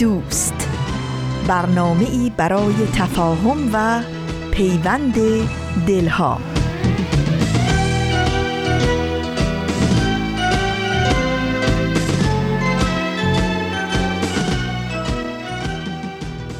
دوست. 0.00 0.68
برنامه 1.48 2.10
ای 2.10 2.32
برای 2.36 2.74
تفاهم 2.94 3.70
و 3.72 4.02
پیوند 4.50 5.14
دلها. 5.86 6.38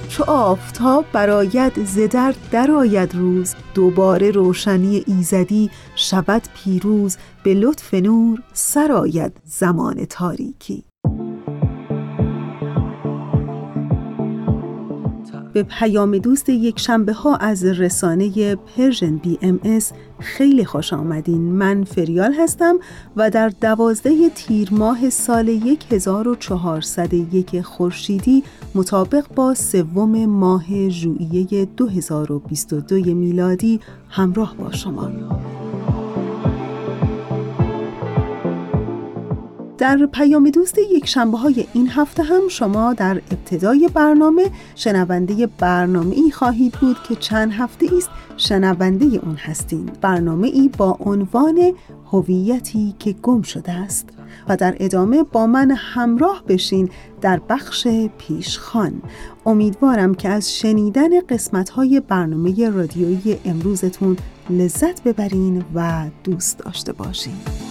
چو 0.09 0.25
آفتاب 0.25 1.05
براید 1.13 1.85
زدر 1.85 2.35
درآید 2.51 3.15
روز. 3.15 3.55
دوباره 3.75 4.31
روشنی 4.31 5.05
ایزدی 5.07 5.71
شود 5.97 6.43
پیروز. 6.55 7.17
به 7.45 7.55
لطف 7.55 7.95
نور 7.95 8.43
سرآید 8.53 9.33
زمان 9.45 10.05
تاریکی. 10.05 10.90
به 15.53 15.63
پیام 15.63 16.19
دوست 16.19 16.49
یک 16.49 16.79
شنبه 16.79 17.13
ها 17.13 17.37
از 17.37 17.65
رسانه 17.65 18.57
Persian 18.57 19.17
BMS 19.17 19.93
خیلی 20.19 20.65
خوش 20.65 20.93
آمدین. 20.93 21.41
من 21.41 21.85
فریال 21.85 22.33
هستم 22.33 22.79
و 23.17 23.31
در 23.31 23.49
دوازده 23.49 24.29
تیر 24.35 24.69
ماه 24.73 25.11
سال 25.11 25.49
1401 25.91 27.61
خورشیدی 27.61 28.45
مطابق 28.75 29.25
با 29.35 29.55
سوم 29.55 30.27
ماه 30.27 30.89
ژوئیه 30.89 31.65
2022 31.77 33.15
میلادی 33.15 33.81
همراه 34.09 34.57
با 34.57 34.73
شما. 34.73 35.11
در 39.81 40.07
پیام 40.07 40.51
دوست 40.51 40.79
یک 40.79 41.07
شنبه 41.07 41.39
های 41.39 41.67
این 41.73 41.89
هفته 41.89 42.23
هم 42.23 42.49
شما 42.49 42.95
در 42.95 43.23
ابتدای 43.31 43.91
برنامه 43.95 44.51
شنونده 44.75 45.47
برنامه 45.47 46.17
ای 46.17 46.31
خواهید 46.31 46.73
بود 46.73 46.97
که 47.09 47.17
چند 47.17 47.53
هفته 47.53 47.87
است 47.97 48.09
شنونده 48.37 49.05
اون 49.05 49.37
هستین. 49.37 49.91
برنامه 50.01 50.49
ای 50.49 50.71
با 50.79 50.97
عنوان 51.01 51.73
هویتی 52.13 52.95
که 52.99 53.13
گم 53.13 53.43
شده 53.43 53.73
است. 53.73 54.09
و 54.49 54.57
در 54.57 54.77
ادامه 54.81 55.23
با 55.23 55.47
من 55.47 55.71
همراه 55.71 56.45
بشین 56.49 56.91
در 57.21 57.41
بخش 57.49 57.89
پیشخان. 58.19 59.03
امیدوارم 59.47 60.15
که 60.15 60.29
از 60.29 60.57
شنیدن 60.57 61.21
قسمت 61.21 61.71
های 61.71 62.01
برنامه 62.01 62.71
رادیویی 62.71 63.39
امروزتون 63.45 64.17
لذت 64.51 65.03
ببرین 65.03 65.65
و 65.75 66.05
دوست 66.25 66.59
داشته 66.59 66.93
باشین. 66.93 67.70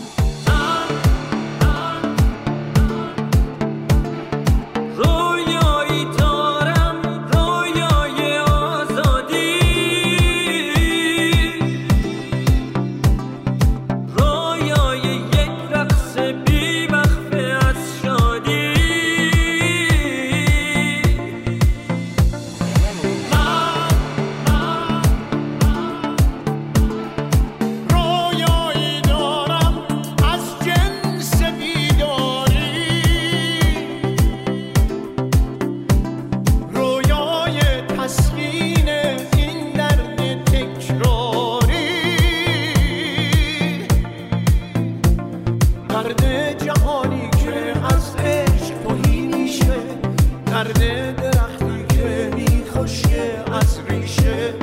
درختی 50.79 51.85
که 51.89 52.31
میخوشه 52.35 53.43
از 53.53 53.79
ریشه 53.89 54.53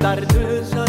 درد 0.00 0.62
زن 0.62 0.85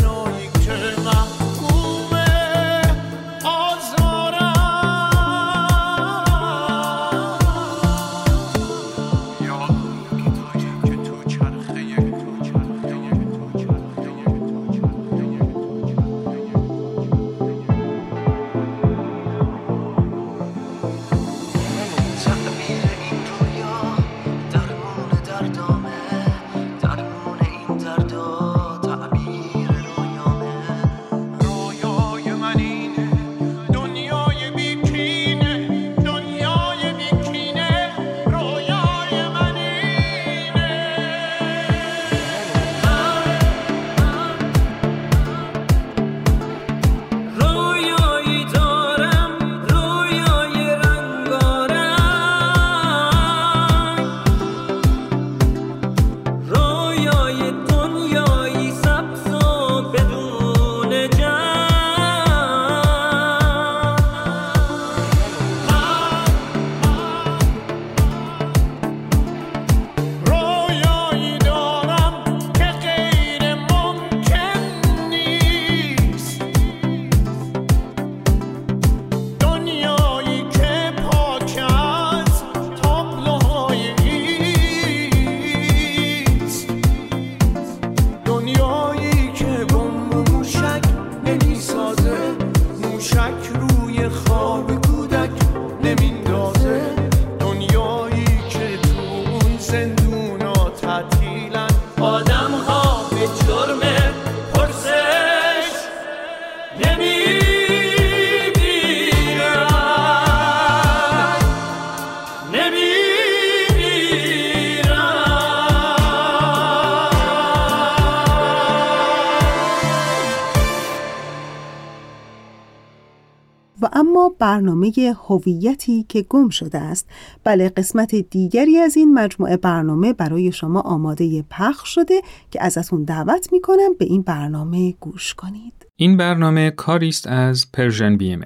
برنامه 124.57 124.91
هویتی 125.27 126.05
که 126.09 126.21
گم 126.21 126.49
شده 126.49 126.79
است. 126.79 127.09
بله 127.43 127.69
قسمت 127.69 128.15
دیگری 128.15 128.77
از 128.77 128.97
این 128.97 129.13
مجموعه 129.13 129.57
برنامه 129.57 130.13
برای 130.13 130.51
شما 130.51 130.81
آماده 130.81 131.45
پخش 131.49 131.89
شده 131.95 132.21
که 132.51 132.63
ازتون 132.63 133.03
دعوت 133.03 133.53
می‌کنم 133.53 133.93
به 133.99 134.05
این 134.05 134.21
برنامه 134.21 134.93
گوش 134.99 135.33
کنید. 135.33 135.73
این 135.95 136.17
برنامه 136.17 136.71
کاری 136.71 137.09
است 137.09 137.27
از 137.27 137.71
Persian 137.71 138.17
BMS 138.17 138.43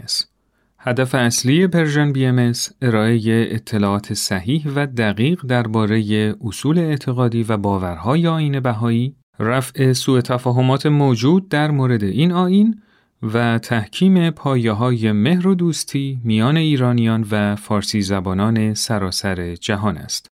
هدف 0.79 1.15
اصلی 1.15 1.67
Persian 1.67 2.13
BMS 2.13 2.53
ارائه 2.81 3.47
اطلاعات 3.51 4.13
صحیح 4.13 4.67
و 4.75 4.87
دقیق 4.87 5.41
درباره 5.47 6.35
اصول 6.41 6.79
اعتقادی 6.79 7.43
و 7.43 7.57
باورهای 7.57 8.27
آیین 8.27 8.59
بهایی، 8.59 9.15
رفع 9.39 9.93
سوء 9.93 10.21
تفاهمات 10.21 10.85
موجود 10.85 11.49
در 11.49 11.71
مورد 11.71 12.03
این 12.03 12.31
آیین 12.31 12.81
و 13.23 13.59
تحکیم 13.59 14.29
پایه 14.29 14.71
های 14.71 15.11
مهر 15.11 15.47
و 15.47 15.55
دوستی 15.55 16.21
میان 16.23 16.57
ایرانیان 16.57 17.25
و 17.31 17.55
فارسی 17.55 18.01
زبانان 18.01 18.73
سراسر 18.73 19.55
جهان 19.55 19.97
است. 19.97 20.27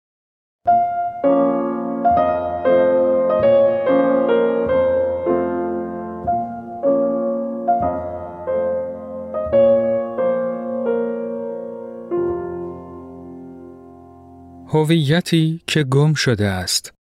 هویتی 14.70 15.62
که 15.66 15.84
گم 15.84 16.14
شده 16.14 16.46
است. 16.46 16.92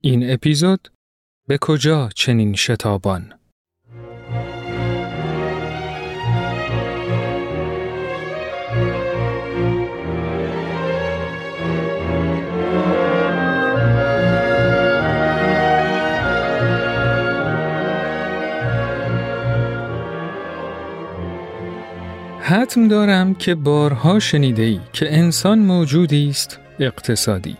این 0.00 0.30
اپیزود 0.30 0.88
به 1.48 1.58
کجا 1.60 2.08
چنین 2.14 2.54
شتابان؟ 2.54 3.37
حتم 22.48 22.88
دارم 22.88 23.34
که 23.34 23.54
بارها 23.54 24.18
شنیده 24.18 24.62
ای 24.62 24.80
که 24.92 25.18
انسان 25.18 25.58
موجودی 25.58 26.28
است 26.28 26.60
اقتصادی 26.80 27.56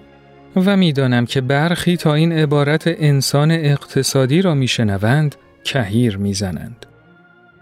و 0.56 0.76
می‌دانم 0.76 1.26
که 1.26 1.40
برخی 1.40 1.96
تا 1.96 2.14
این 2.14 2.32
عبارت 2.32 2.82
انسان 2.87 3.50
اقتصادی 3.50 4.43
را 4.43 4.55
میشنوند 4.55 5.37
کهیر 5.64 6.19
می‌زنند. 6.19 6.87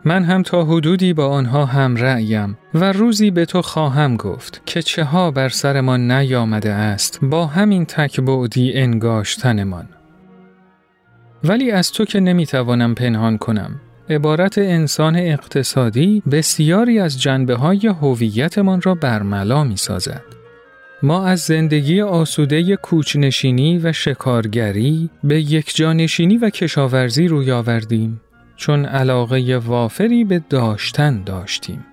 من 0.05 0.25
هم 0.25 0.43
تا 0.43 0.65
حدودی 0.65 1.13
با 1.13 1.29
آنها 1.29 1.65
هم 1.65 1.97
رأیم 1.97 2.59
و 2.75 2.93
روزی 2.93 3.31
به 3.31 3.45
تو 3.45 3.63
خواهم 3.63 4.17
گفت 4.17 4.63
که 4.67 4.83
چه 4.83 5.05
ها 5.05 5.31
بر 5.31 5.49
سرمان 5.49 6.11
نیامده 6.13 6.73
است 6.73 7.19
با 7.23 7.47
همین 7.47 7.85
تکبعدی 7.85 8.73
انگاشتنمان. 8.75 9.89
ولی 11.45 11.71
از 11.71 11.93
تو 11.93 12.05
که 12.05 12.21
نمی‌توانم 12.21 12.95
پنهان 12.95 13.39
کنم 13.39 13.81
عبارت 14.11 14.59
انسان 14.59 15.17
اقتصادی 15.17 16.23
بسیاری 16.31 16.99
از 16.99 17.23
جنبه 17.23 17.55
های 17.55 17.87
هویتمان 17.87 18.81
را 18.83 18.95
برملا 18.95 19.65
می 19.65 19.77
سازد. 19.77 20.23
ما 21.03 21.27
از 21.27 21.41
زندگی 21.41 22.01
آسوده 22.01 22.77
کوچنشینی 22.77 23.79
و 23.79 23.93
شکارگری 23.93 25.11
به 25.25 25.41
یک 25.41 25.77
جانشینی 25.77 26.37
و 26.37 26.51
کشاورزی 26.51 27.29
روی 27.29 27.53
آوردیم 27.53 28.21
چون 28.57 28.85
علاقه 28.85 29.57
وافری 29.57 30.25
به 30.25 30.43
داشتن 30.51 31.23
داشتیم. 31.23 31.85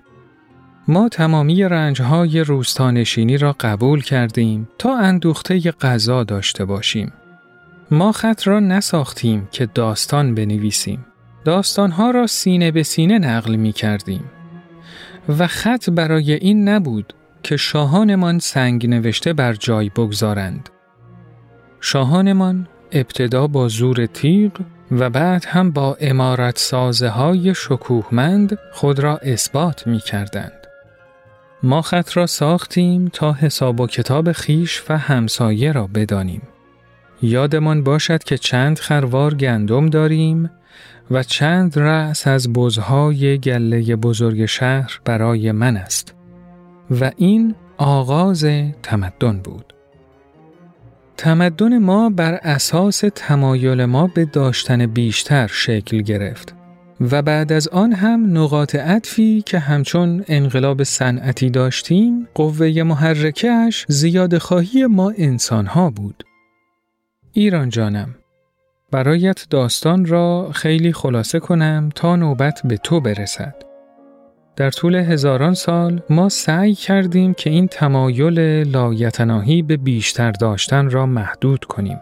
ما 0.88 1.08
تمامی 1.08 1.62
رنجهای 1.62 2.40
روستانشینی 2.40 3.38
را 3.38 3.56
قبول 3.60 4.02
کردیم 4.02 4.68
تا 4.78 4.98
اندوخته 4.98 5.70
غذا 5.70 6.24
داشته 6.24 6.64
باشیم. 6.64 7.12
ما 7.90 8.12
خط 8.12 8.46
را 8.46 8.60
نساختیم 8.60 9.48
که 9.52 9.66
داستان 9.66 10.34
بنویسیم. 10.34 11.06
داستانها 11.44 12.10
را 12.10 12.26
سینه 12.26 12.70
به 12.70 12.82
سینه 12.82 13.18
نقل 13.18 13.56
می 13.56 13.72
کردیم. 13.72 14.24
و 15.38 15.46
خط 15.46 15.90
برای 15.90 16.32
این 16.32 16.68
نبود 16.68 17.14
که 17.42 17.56
شاهانمان 17.56 18.38
سنگ 18.38 18.86
نوشته 18.86 19.32
بر 19.32 19.52
جای 19.52 19.88
بگذارند. 19.88 20.68
شاهانمان 21.80 22.68
ابتدا 22.92 23.46
با 23.46 23.68
زور 23.68 24.06
تیغ 24.06 24.52
و 24.90 25.10
بعد 25.10 25.44
هم 25.44 25.70
با 25.70 25.96
امارت 26.00 26.58
سازه 26.58 27.08
های 27.08 27.54
شکوهمند 27.54 28.58
خود 28.72 28.98
را 28.98 29.16
اثبات 29.16 29.86
می 29.86 29.98
کردند. 29.98 30.52
ما 31.62 31.82
خط 31.82 32.16
را 32.16 32.26
ساختیم 32.26 33.08
تا 33.08 33.32
حساب 33.32 33.80
و 33.80 33.86
کتاب 33.86 34.32
خیش 34.32 34.82
و 34.88 34.98
همسایه 34.98 35.72
را 35.72 35.86
بدانیم. 35.86 36.42
یادمان 37.22 37.82
باشد 37.82 38.24
که 38.24 38.38
چند 38.38 38.78
خروار 38.78 39.34
گندم 39.34 39.90
داریم 39.90 40.50
و 41.10 41.22
چند 41.22 41.78
رأس 41.78 42.26
از 42.26 42.52
بزهای 42.52 43.38
گله 43.38 43.96
بزرگ 43.96 44.46
شهر 44.46 45.00
برای 45.04 45.52
من 45.52 45.76
است. 45.76 46.14
و 47.00 47.10
این 47.16 47.54
آغاز 47.78 48.46
تمدن 48.82 49.38
بود. 49.38 49.74
تمدن 51.16 51.78
ما 51.78 52.10
بر 52.10 52.34
اساس 52.34 53.04
تمایل 53.14 53.84
ما 53.84 54.06
به 54.06 54.24
داشتن 54.24 54.86
بیشتر 54.86 55.46
شکل 55.46 56.02
گرفت 56.02 56.54
و 57.00 57.22
بعد 57.22 57.52
از 57.52 57.68
آن 57.68 57.92
هم 57.92 58.38
نقاط 58.38 58.74
عطفی 58.74 59.42
که 59.46 59.58
همچون 59.58 60.24
انقلاب 60.28 60.82
صنعتی 60.82 61.50
داشتیم 61.50 62.28
قوه 62.34 62.82
محرکش 62.82 63.86
زیاد 63.88 64.38
خواهی 64.38 64.86
ما 64.86 65.12
انسان 65.18 65.66
ها 65.66 65.90
بود. 65.90 66.24
ایران 67.32 67.68
جانم 67.68 68.14
برایت 68.94 69.46
داستان 69.50 70.06
را 70.06 70.50
خیلی 70.52 70.92
خلاصه 70.92 71.40
کنم 71.40 71.88
تا 71.94 72.16
نوبت 72.16 72.60
به 72.64 72.76
تو 72.76 73.00
برسد. 73.00 73.54
در 74.56 74.70
طول 74.70 74.94
هزاران 74.94 75.54
سال 75.54 76.02
ما 76.10 76.28
سعی 76.28 76.74
کردیم 76.74 77.34
که 77.34 77.50
این 77.50 77.66
تمایل 77.68 78.38
لایتناهی 78.68 79.62
به 79.62 79.76
بیشتر 79.76 80.30
داشتن 80.30 80.90
را 80.90 81.06
محدود 81.06 81.64
کنیم. 81.64 82.00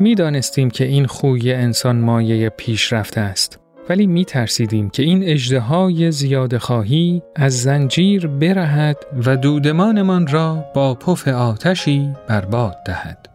می‌دانستیم 0.00 0.70
که 0.70 0.84
این 0.84 1.06
خوی 1.06 1.52
انسان 1.52 1.96
مایه 1.96 2.48
پیشرفت 2.48 3.18
است 3.18 3.60
ولی 3.88 4.06
می 4.06 4.24
ترسیدیم 4.24 4.90
که 4.90 5.02
این 5.02 5.22
اجدهای 5.24 6.12
زیاد 6.12 6.56
خواهی 6.56 7.22
از 7.36 7.62
زنجیر 7.62 8.26
برهد 8.26 8.96
و 9.26 9.36
دودمانمان 9.36 10.26
را 10.26 10.64
با 10.74 10.94
پف 10.94 11.28
آتشی 11.28 12.08
برباد 12.28 12.76
دهد. 12.86 13.28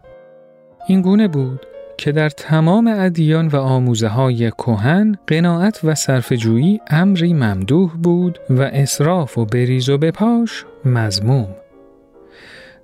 این 0.88 1.02
گونه 1.02 1.28
بود 1.28 1.66
که 1.98 2.12
در 2.12 2.30
تمام 2.30 2.88
ادیان 2.98 3.48
و 3.48 3.56
آموزه 3.56 4.08
های 4.08 4.52
کهن 4.52 5.16
قناعت 5.28 5.80
و 5.84 5.96
صرفجویی 5.96 6.82
امری 6.88 7.34
ممدوح 7.34 7.92
بود 7.92 8.40
و 8.50 8.62
اصراف 8.62 9.38
و 9.38 9.46
بریز 9.46 9.90
و 9.90 9.98
بپاش 9.98 10.66
مزموم. 10.86 11.48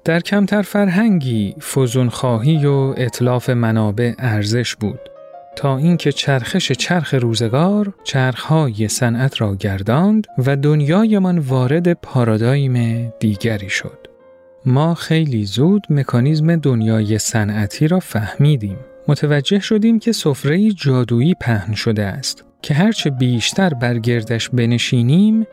در 0.05 0.19
کمتر 0.19 0.61
فرهنگی 0.61 1.55
فزونخواهی 1.59 2.65
و 2.65 2.93
اطلاف 2.97 3.49
منابع 3.49 4.13
ارزش 4.19 4.75
بود 4.75 4.99
تا 5.55 5.77
اینکه 5.77 6.11
چرخش 6.11 6.71
چرخ 6.71 7.13
روزگار 7.13 7.93
چرخهای 8.03 8.87
صنعت 8.87 9.41
را 9.41 9.55
گرداند 9.55 10.27
و 10.45 10.55
دنیایمان 10.55 11.39
وارد 11.39 11.93
پارادایم 11.93 13.07
دیگری 13.19 13.69
شد. 13.69 14.07
ما 14.65 14.93
خیلی 14.93 15.45
زود 15.45 15.87
مکانیزم 15.89 16.55
دنیای 16.55 17.17
صنعتی 17.17 17.87
را 17.87 17.99
فهمیدیم 17.99 18.77
متوجه 19.07 19.59
شدیم 19.59 19.99
که 19.99 20.11
سفره 20.11 20.71
جادویی 20.71 21.35
پهن 21.35 21.73
شده 21.73 22.03
است 22.03 22.43
که 22.61 22.73
هرچه 22.73 23.09
بیشتر 23.09 23.73
بر 23.73 23.99
گردش 23.99 24.49
بنشینیم 24.49 25.47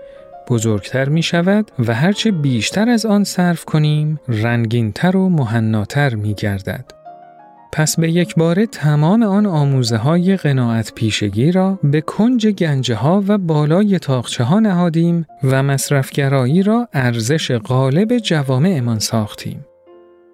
بزرگتر 0.48 1.08
می 1.08 1.22
شود 1.22 1.70
و 1.78 1.94
هرچه 1.94 2.30
بیشتر 2.30 2.88
از 2.88 3.06
آن 3.06 3.24
صرف 3.24 3.64
کنیم 3.64 4.20
رنگینتر 4.28 5.16
و 5.16 5.28
مهناتر 5.28 6.14
می 6.14 6.34
گردد. 6.34 6.84
پس 7.72 8.00
به 8.00 8.12
یک 8.12 8.34
باره 8.34 8.66
تمام 8.66 9.22
آن 9.22 9.46
آموزه 9.46 9.96
های 9.96 10.36
قناعت 10.36 10.92
پیشگی 10.94 11.52
را 11.52 11.78
به 11.82 12.00
کنج 12.00 12.46
گنجه 12.46 12.94
ها 12.94 13.24
و 13.28 13.38
بالای 13.38 13.98
تاخچه 13.98 14.44
ها 14.44 14.60
نهادیم 14.60 15.26
و 15.44 15.62
مصرفگرایی 15.62 16.62
را 16.62 16.88
ارزش 16.92 17.52
غالب 17.52 18.18
جوامعمان 18.18 18.98
ساختیم. 18.98 19.64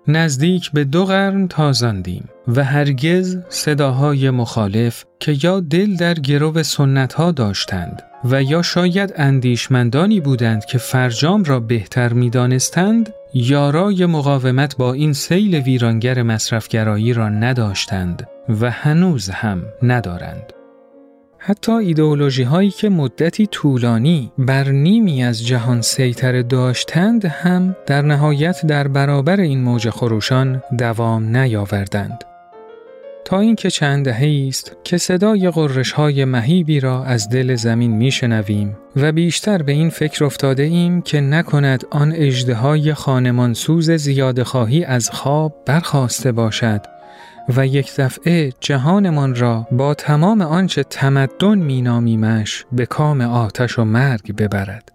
نزدیک 0.09 0.71
به 0.73 0.85
دو 0.85 1.05
قرن 1.05 1.49
تازاندیم 1.49 2.29
و 2.49 2.65
هرگز 2.65 3.39
صداهای 3.49 4.31
مخالف 4.31 5.05
که 5.21 5.37
یا 5.43 5.61
دل 5.61 5.97
در 5.97 6.15
گرو 6.15 6.63
سنت 6.63 7.13
ها 7.13 7.33
داشتند 7.33 8.03
و 8.25 8.43
یا 8.43 8.63
شاید 8.63 9.13
اندیشمندانی 9.17 10.21
بودند 10.21 10.65
که 10.65 10.79
فرجام 10.79 11.45
را 11.45 11.61
بهتر 11.61 12.13
می 12.13 12.31
دانستند 12.31 13.13
یارای 13.35 14.07
مقاومت 14.07 14.77
با 14.77 14.93
این 14.93 15.13
سیل 15.13 15.55
ویرانگر 15.55 16.23
مصرفگرایی 16.23 17.13
را 17.13 17.29
نداشتند 17.29 18.27
و 18.61 18.71
هنوز 18.71 19.31
هم 19.31 19.63
ندارند. 19.83 20.53
حتی 21.47 21.73
ایدئولوژی 21.73 22.43
هایی 22.43 22.71
که 22.71 22.89
مدتی 22.89 23.47
طولانی 23.47 24.33
بر 24.39 24.69
نیمی 24.69 25.25
از 25.25 25.47
جهان 25.47 25.81
سیطره 25.81 26.43
داشتند 26.43 27.25
هم 27.25 27.77
در 27.87 28.03
نهایت 28.03 28.67
در 28.67 28.89
برابر 28.89 29.41
این 29.41 29.63
موج 29.63 29.91
خروشان 29.91 30.63
دوام 30.79 31.37
نیاوردند. 31.37 32.25
تا 33.25 33.41
اینکه 33.41 33.71
چند 33.71 34.05
دهه 34.05 34.47
است 34.49 34.77
که 34.85 34.99
صدای 34.99 35.51
قررش 35.51 35.93
های 35.93 36.25
مهیبی 36.25 36.81
را 36.81 37.05
از 37.05 37.29
دل 37.29 37.55
زمین 37.55 37.97
میشنویم 37.97 38.77
و 38.97 39.13
بیشتر 39.13 39.63
به 39.63 39.73
این 39.73 39.91
فکر 39.91 40.25
افتاده 40.25 40.63
ایم 40.63 41.03
که 41.03 41.21
نکند 41.21 41.85
آن 41.91 42.13
اجده 42.13 42.55
های 42.55 42.95
خانمانسوز 42.95 43.91
زیاده 43.91 44.45
خواهی 44.45 44.85
از 44.85 45.11
خواب 45.11 45.55
برخواسته 45.67 46.33
باشد 46.33 46.94
و 47.49 47.67
یک 47.67 47.97
دفعه 47.97 48.53
جهانمان 48.61 49.35
را 49.35 49.67
با 49.73 49.95
تمام 49.95 50.41
آنچه 50.41 50.83
تمدن 50.83 51.59
مینامیمش 51.59 52.65
به 52.73 52.87
کام 52.87 53.21
آتش 53.21 53.79
و 53.79 53.85
مرگ 53.85 54.37
ببرد. 54.37 54.93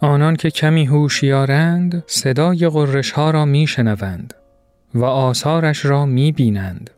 آنان 0.00 0.36
که 0.36 0.50
کمی 0.50 0.86
هوشیارند 0.86 2.04
صدای 2.06 2.68
قررش 2.68 3.10
ها 3.10 3.30
را 3.30 3.44
میشنوند 3.44 4.34
و 4.94 5.04
آثارش 5.04 5.84
را 5.84 6.06
می‌بینند. 6.06 6.90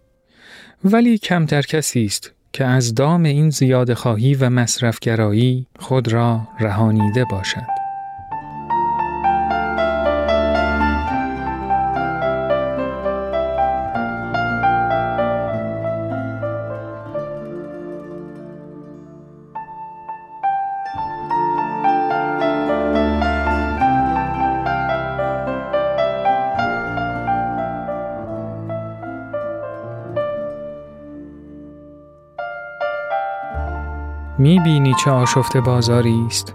ولی 0.84 1.18
کمتر 1.18 1.62
کسی 1.62 2.04
است 2.04 2.32
که 2.52 2.64
از 2.64 2.94
دام 2.94 3.22
این 3.22 3.50
زیاد 3.50 3.94
خواهی 3.94 4.34
و 4.34 4.50
مصرفگرایی 4.50 5.66
خود 5.78 6.12
را 6.12 6.48
رهانیده 6.60 7.24
باشد. 7.30 7.83
می 34.44 34.60
بینی 34.60 34.94
چه 35.04 35.10
آشفته 35.10 35.60
بازاری 35.60 36.24
است. 36.26 36.54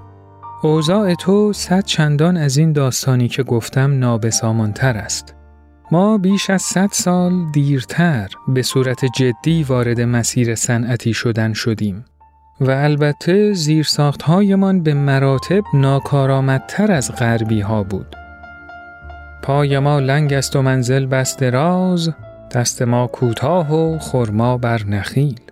اوضاع 0.62 1.14
تو 1.14 1.54
صد 1.54 1.86
چندان 1.86 2.38
از 2.38 2.58
این 2.58 2.74
داستانی 2.74 3.28
که 3.28 3.44
گفتم 3.44 4.00
نابسامانتر 4.00 4.98
است. 4.98 5.36
ما 5.92 6.18
بیش 6.18 6.50
از 6.50 6.62
صد 6.62 6.90
سال 6.92 7.52
دیرتر 7.54 8.30
به 8.48 8.62
صورت 8.62 9.06
جدی 9.06 9.64
وارد 9.64 10.02
مسیر 10.02 10.56
صنعتی 10.56 11.14
شدن 11.14 11.54
شدیم 11.54 12.06
و 12.62 12.72
البته 12.72 13.54
زیرساختهایمان 13.54 14.84
به 14.84 14.94
مراتب 14.94 15.64
ناکارآمدتر 15.74 16.92
از 16.92 17.16
غربی 17.16 17.62
ها 17.62 17.84
بود. 17.84 18.16
پای 19.44 19.80
ما 19.80 20.00
لنگ 20.00 20.34
است 20.34 20.56
و 20.56 20.62
منزل 20.62 21.06
بست 21.06 21.44
راز، 21.44 22.10
دست 22.52 22.82
ما 22.82 23.08
کوتاه 23.08 23.74
و 23.74 24.00
خرما 24.00 24.58
بر 24.58 24.84
نخیل. 24.84 25.49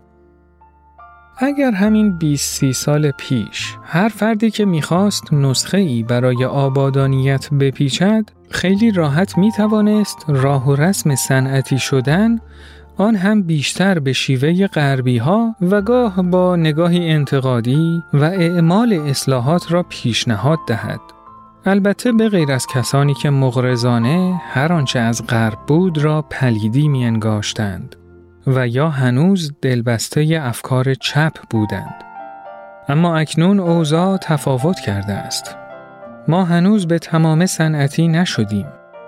اگر 1.39 1.71
همین 1.71 2.17
20 2.17 2.59
سی 2.59 2.73
سال 2.73 3.11
پیش 3.11 3.75
هر 3.83 4.09
فردی 4.09 4.51
که 4.51 4.65
می‌خواست 4.65 5.33
نسخه 5.33 5.77
ای 5.77 6.03
برای 6.03 6.45
آبادانیت 6.45 7.49
بپیچد 7.53 8.29
خیلی 8.49 8.91
راحت 8.91 9.37
می 9.37 9.51
توانست 9.51 10.25
راه 10.27 10.69
و 10.69 10.75
رسم 10.75 11.15
صنعتی 11.15 11.79
شدن 11.79 12.39
آن 12.97 13.15
هم 13.15 13.43
بیشتر 13.43 13.99
به 13.99 14.13
شیوه 14.13 14.67
غربی 14.67 15.17
ها 15.17 15.55
و 15.61 15.81
گاه 15.81 16.21
با 16.21 16.55
نگاهی 16.55 17.09
انتقادی 17.09 18.03
و 18.13 18.23
اعمال 18.23 18.93
اصلاحات 18.93 19.71
را 19.71 19.83
پیشنهاد 19.83 20.59
دهد. 20.67 20.99
البته 21.65 22.11
به 22.11 22.29
غیر 22.29 22.51
از 22.51 22.67
کسانی 22.67 23.13
که 23.13 23.29
مغرزانه 23.29 24.41
هر 24.49 24.73
آنچه 24.73 24.99
از 24.99 25.27
غرب 25.27 25.59
بود 25.67 25.97
را 25.97 26.21
پلیدی 26.21 26.87
می 26.87 27.05
انگاشتند. 27.05 27.95
و 28.47 28.67
یا 28.67 28.89
هنوز 28.89 29.51
دلبسته 29.61 30.39
افکار 30.41 30.93
چپ 30.93 31.31
بودند. 31.49 31.95
اما 32.89 33.17
اکنون 33.17 33.59
اوضاع 33.59 34.17
تفاوت 34.17 34.79
کرده 34.79 35.13
است. 35.13 35.55
ما 36.27 36.43
هنوز 36.43 36.87
به 36.87 36.99
تمام 36.99 37.45
صنعتی 37.45 38.07
نشدیم 38.07 38.65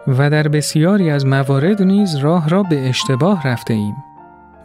و 0.07 0.29
در 0.29 0.47
بسیاری 0.47 1.09
از 1.09 1.25
موارد 1.25 1.81
نیز 1.81 2.15
راه 2.15 2.49
را 2.49 2.63
به 2.63 2.89
اشتباه 2.89 3.47
رفته 3.47 3.73
ایم. 3.73 3.95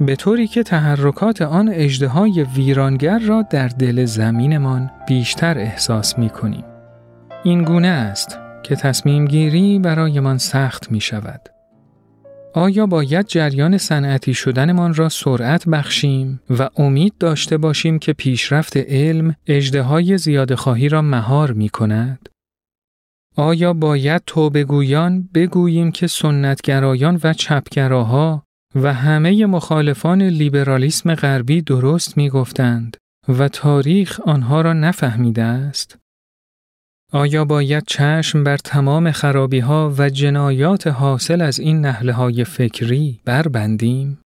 به 0.00 0.16
طوری 0.16 0.46
که 0.46 0.62
تحرکات 0.62 1.42
آن 1.42 1.70
اجدهای 1.72 2.46
ویرانگر 2.56 3.18
را 3.18 3.42
در 3.42 3.68
دل 3.68 4.04
زمینمان 4.04 4.90
بیشتر 5.08 5.58
احساس 5.58 6.18
می 6.18 6.30
کنیم. 6.30 6.64
این 7.44 7.62
گونه 7.62 7.88
است 7.88 8.38
که 8.62 8.76
تصمیم 8.76 9.24
گیری 9.24 9.78
برایمان 9.78 10.38
سخت 10.38 10.92
می 10.92 11.00
شود. 11.00 11.53
آیا 12.56 12.86
باید 12.86 13.26
جریان 13.26 13.78
صنعتی 13.78 14.34
شدنمان 14.34 14.94
را 14.94 15.08
سرعت 15.08 15.68
بخشیم 15.68 16.40
و 16.58 16.68
امید 16.76 17.14
داشته 17.18 17.56
باشیم 17.56 17.98
که 17.98 18.12
پیشرفت 18.12 18.76
علم 18.76 19.36
اجده 19.46 20.16
زیاد 20.16 20.54
خواهی 20.54 20.88
را 20.88 21.02
مهار 21.02 21.52
می 21.52 21.68
کند؟ 21.68 22.28
آیا 23.36 23.72
باید 23.72 24.22
توبگویان 24.26 25.28
بگوییم 25.34 25.92
که 25.92 26.06
سنتگرایان 26.06 27.20
و 27.24 27.32
چپگراها 27.32 28.42
و 28.74 28.94
همه 28.94 29.46
مخالفان 29.46 30.22
لیبرالیسم 30.22 31.14
غربی 31.14 31.62
درست 31.62 32.16
می 32.16 32.28
گفتند 32.28 32.96
و 33.28 33.48
تاریخ 33.48 34.20
آنها 34.20 34.60
را 34.60 34.72
نفهمیده 34.72 35.42
است؟ 35.42 35.98
آیا 37.12 37.44
باید 37.44 37.84
چشم 37.86 38.44
بر 38.44 38.56
تمام 38.56 39.10
خرابی 39.10 39.58
ها 39.58 39.94
و 39.98 40.10
جنایات 40.10 40.86
حاصل 40.86 41.40
از 41.40 41.60
این 41.60 41.80
نهله 41.80 42.12
های 42.12 42.44
فکری 42.44 43.20
بربندیم؟ 43.24 44.18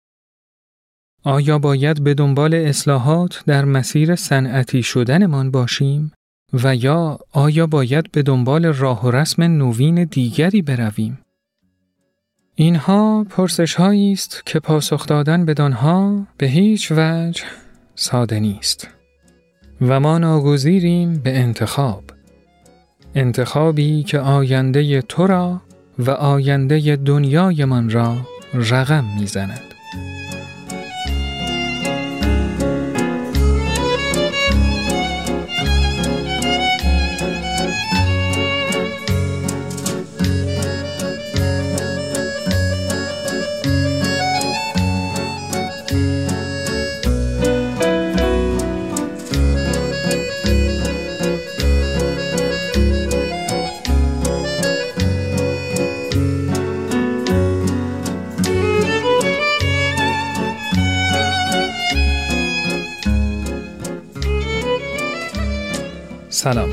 آیا 1.25 1.58
باید 1.58 2.04
به 2.04 2.14
دنبال 2.14 2.54
اصلاحات 2.54 3.42
در 3.47 3.64
مسیر 3.64 4.16
صنعتی 4.16 4.82
شدنمان 4.82 5.50
باشیم؟ 5.50 6.12
و 6.52 6.76
یا 6.76 7.18
آیا 7.32 7.66
باید 7.66 8.12
به 8.12 8.23
دنبال 8.23 8.66
راه 8.66 9.06
و 9.06 9.11
رسم 9.11 9.42
نوین 9.42 10.04
دیگری 10.04 10.62
برویم؟ 10.62 11.18
اینها 12.54 13.26
پرسش 13.30 13.75
هایی 13.75 14.12
است 14.12 14.42
که 14.47 14.61
پاسخ 14.61 15.06
دادن 15.06 15.44
بدانها 15.44 16.26
به 16.38 16.47
هیچ 16.47 16.92
وجه 16.92 17.44
ساده 17.94 18.40
نیست 18.40 18.88
و 19.80 20.00
ما 20.00 20.18
ناگزیریم 20.18 21.18
به 21.18 21.38
انتخاب. 21.38 22.17
انتخابی 23.18 24.02
که 24.02 24.18
آینده 24.18 25.02
تو 25.02 25.26
را 25.26 25.60
و 25.98 26.10
آینده 26.10 26.96
دنیایمان 26.96 27.90
را 27.90 28.16
رقم 28.54 29.04
می‌زند. 29.20 29.67
سلام 66.38 66.68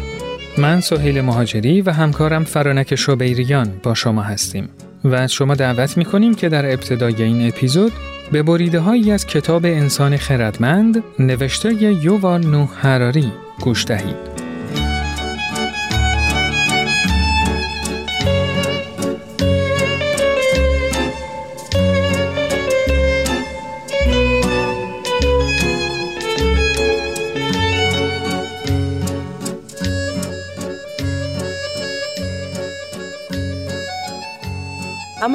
من 0.58 0.82
سهیل 0.82 1.22
مهاجری 1.22 1.82
و 1.82 1.92
همکارم 1.92 2.44
فرانک 2.44 2.96
شبیریان 2.96 3.80
با 3.84 3.94
شما 3.94 4.22
هستیم 4.22 4.70
و 5.04 5.16
از 5.16 5.34
شما 5.34 5.56
دعوت 5.56 5.98
می 5.98 6.06
کنیم 6.06 6.36
که 6.36 6.50
در 6.50 6.66
ابتدای 6.66 7.24
این 7.24 7.48
اپیزود 7.48 7.92
به 8.32 8.44
بریده 8.44 8.80
هایی 8.80 9.12
از 9.12 9.28
کتاب 9.28 9.66
انسان 9.66 10.18
خردمند 10.18 11.04
نوشته 11.20 11.74
یووال 11.84 12.48
نوح 12.48 12.70
هراری 12.82 13.32
گوش 13.62 13.86
دهید. 13.86 14.35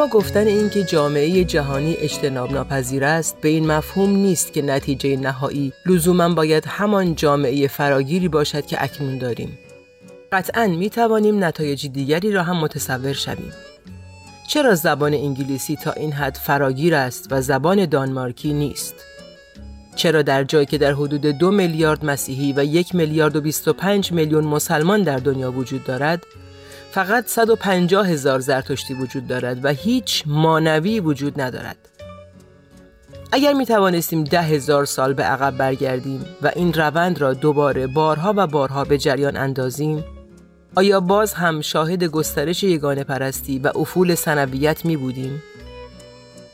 اما 0.00 0.09
گفتن 0.09 0.47
اینکه 0.47 0.85
جامعه 0.85 1.45
جهانی 1.45 1.95
اجتناب 1.95 2.52
ناپذیر 2.52 3.04
است 3.04 3.40
به 3.40 3.49
این 3.49 3.66
مفهوم 3.66 4.11
نیست 4.11 4.52
که 4.52 4.62
نتیجه 4.62 5.16
نهایی 5.16 5.73
لزوما 5.87 6.28
باید 6.28 6.64
همان 6.66 7.14
جامعه 7.14 7.69
فراگیری 7.69 8.28
باشد 8.28 8.66
که 8.66 8.83
اکنون 8.83 9.19
داریم. 9.19 9.59
قطعا 10.33 10.66
می 10.66 10.90
توانیم 10.90 11.45
نتایج 11.45 11.87
دیگری 11.87 12.33
را 12.33 12.42
هم 12.42 12.57
متصور 12.57 13.12
شویم. 13.12 13.52
چرا 14.49 14.75
زبان 14.75 15.14
انگلیسی 15.14 15.76
تا 15.76 15.92
این 15.92 16.12
حد 16.12 16.37
فراگیر 16.37 16.95
است 16.95 17.26
و 17.30 17.40
زبان 17.40 17.87
دانمارکی 17.87 18.52
نیست؟ 18.52 18.95
چرا 19.97 20.23
در 20.23 20.45
جایی 20.45 20.66
که 20.66 20.78
در 20.78 20.92
حدود 20.92 21.26
دو 21.26 21.50
میلیارد 21.50 22.04
مسیحی 22.04 22.52
و 22.52 22.64
یک 22.64 22.95
میلیارد 22.95 23.37
و 23.37 23.40
25 23.40 24.12
میلیون 24.12 24.45
مسلمان 24.45 25.02
در 25.02 25.16
دنیا 25.16 25.52
وجود 25.52 25.85
دارد، 25.85 26.26
فقط 26.93 27.27
150 27.27 28.09
هزار 28.09 28.41
زرتشتی 28.41 28.95
وجود 28.95 29.27
دارد 29.27 29.65
و 29.65 29.69
هیچ 29.69 30.25
مانوی 30.27 31.01
وجود 31.01 31.41
ندارد. 31.41 31.77
اگر 33.33 33.53
می 33.53 33.67
توانستیم 33.67 34.25
ده 34.25 34.43
هزار 34.43 34.85
سال 34.85 35.15
به 35.15 35.23
عقب 35.23 35.57
برگردیم 35.57 36.25
و 36.43 36.51
این 36.57 36.73
روند 36.73 37.21
را 37.21 37.35
دوباره 37.35 37.87
بارها 37.87 38.35
و 38.37 38.47
بارها 38.47 38.85
به 38.85 38.99
جریان 38.99 39.37
اندازیم، 39.37 40.05
آیا 40.77 41.01
باز 41.01 41.35
هم 41.35 41.61
شاهد 41.61 42.05
گسترش 42.05 42.63
یگانه 42.63 43.05
پرستی 43.05 43.59
و 43.59 43.73
افول 43.75 44.15
سنویت 44.15 44.85
می 44.85 44.97
بودیم؟ 44.97 45.43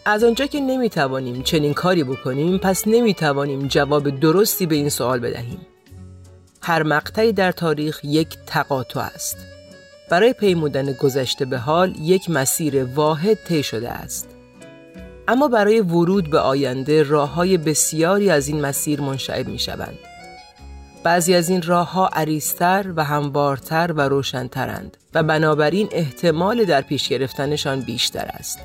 از 0.05 0.25
آنجا 0.25 0.47
که 0.47 0.61
نمی 0.61 0.91
توانیم 0.91 1.43
چنین 1.43 1.75
کاری 1.75 2.05
بکنیم 2.05 2.59
پس 2.59 2.87
نمی 2.87 3.15
توانیم 3.15 3.69
جواب 3.69 4.21
درستی 4.21 4.67
به 4.67 4.75
این 4.75 4.89
سوال 4.89 5.19
بدهیم. 5.19 5.67
هر 6.63 6.83
مقطعی 6.83 7.33
در 7.33 7.53
تاریخ 7.53 8.01
یک 8.05 8.29
تقاطع 8.47 9.01
است. 9.01 9.56
برای 10.11 10.33
پیمودن 10.33 10.93
گذشته 10.93 11.45
به 11.45 11.59
حال 11.59 11.95
یک 12.01 12.31
مسیر 12.31 12.85
واحد 12.85 13.39
طی 13.49 13.63
شده 13.63 13.91
است. 13.91 14.29
اما 15.29 15.49
برای 15.49 15.81
ورود 15.81 16.31
به 16.31 16.39
آینده 16.39 17.03
راه 17.03 17.35
های 17.35 17.57
بسیاری 17.57 18.31
از 18.31 18.49
این 18.49 18.61
مسیر 18.61 19.01
منشعب 19.01 19.49
می 19.49 19.59
شوند. 19.59 19.99
بعضی 21.05 21.35
از 21.35 21.49
این 21.49 21.63
راه 21.63 21.93
ها 21.93 22.09
عریضتر 22.09 22.93
و 22.97 23.05
هموارتر 23.05 23.93
و 23.93 24.01
روشنترند 24.01 24.97
و 25.15 25.23
بنابراین 25.23 25.89
احتمال 25.93 26.65
در 26.65 26.81
پیش 26.81 27.09
گرفتنشان 27.09 27.81
بیشتر 27.81 28.31
است. 28.35 28.59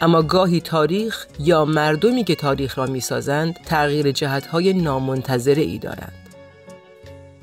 اما 0.00 0.22
گاهی 0.22 0.60
تاریخ 0.60 1.26
یا 1.38 1.64
مردمی 1.64 2.24
که 2.24 2.34
تاریخ 2.34 2.78
را 2.78 2.86
می‌سازند 2.86 3.54
تغییر 3.66 4.12
جهتهای 4.12 4.72
نامنتظره 4.72 5.62
ای 5.62 5.78
دارند. 5.78 6.25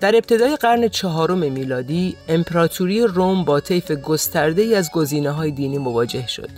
در 0.04 0.16
ابتدای 0.16 0.56
قرن 0.56 0.88
چهارم 0.88 1.38
میلادی 1.38 2.16
امپراتوری 2.28 3.02
روم 3.02 3.46
با 3.46 3.60
طیف 3.60 3.92
گسترده 3.92 4.62
ای 4.62 4.76
از 4.76 4.92
گزینه 4.92 5.32
های 5.32 5.52
دینی 5.52 5.78
مواجه 5.78 6.28
شد. 6.28 6.50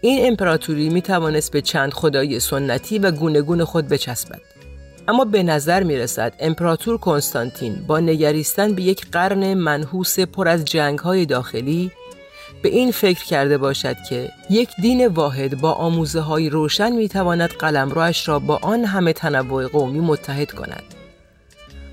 این 0.00 0.26
امپراتوری 0.26 0.88
می 0.88 1.02
توانست 1.02 1.52
به 1.52 1.62
چند 1.62 1.92
خدایی 1.92 2.40
سنتی 2.40 2.98
و 2.98 3.10
گونه 3.10 3.64
خود 3.64 3.88
بچسبد. 3.88 4.40
اما 5.08 5.24
به 5.24 5.42
نظر 5.42 5.82
می 5.82 5.96
رسد 5.96 6.34
امپراتور 6.38 6.98
کنستانتین 6.98 7.74
با 7.86 8.00
نگریستن 8.00 8.74
به 8.74 8.82
یک 8.82 9.06
قرن 9.10 9.54
منحوس 9.54 10.20
پر 10.20 10.48
از 10.48 10.64
جنگ 10.64 10.98
های 10.98 11.26
داخلی 11.26 11.90
به 12.62 12.68
این 12.68 12.90
فکر 12.90 13.24
کرده 13.24 13.58
باشد 13.58 13.96
که 14.08 14.30
یک 14.50 14.68
دین 14.82 15.06
واحد 15.06 15.60
با 15.60 15.72
آموزه 15.72 16.20
های 16.20 16.48
روشن 16.48 16.92
می 16.92 17.08
تواند 17.08 17.50
قلمروش 17.50 18.28
را 18.28 18.38
با 18.38 18.58
آن 18.62 18.84
همه 18.84 19.12
تنوع 19.12 19.66
قومی 19.66 20.00
متحد 20.00 20.52
کند. 20.52 20.95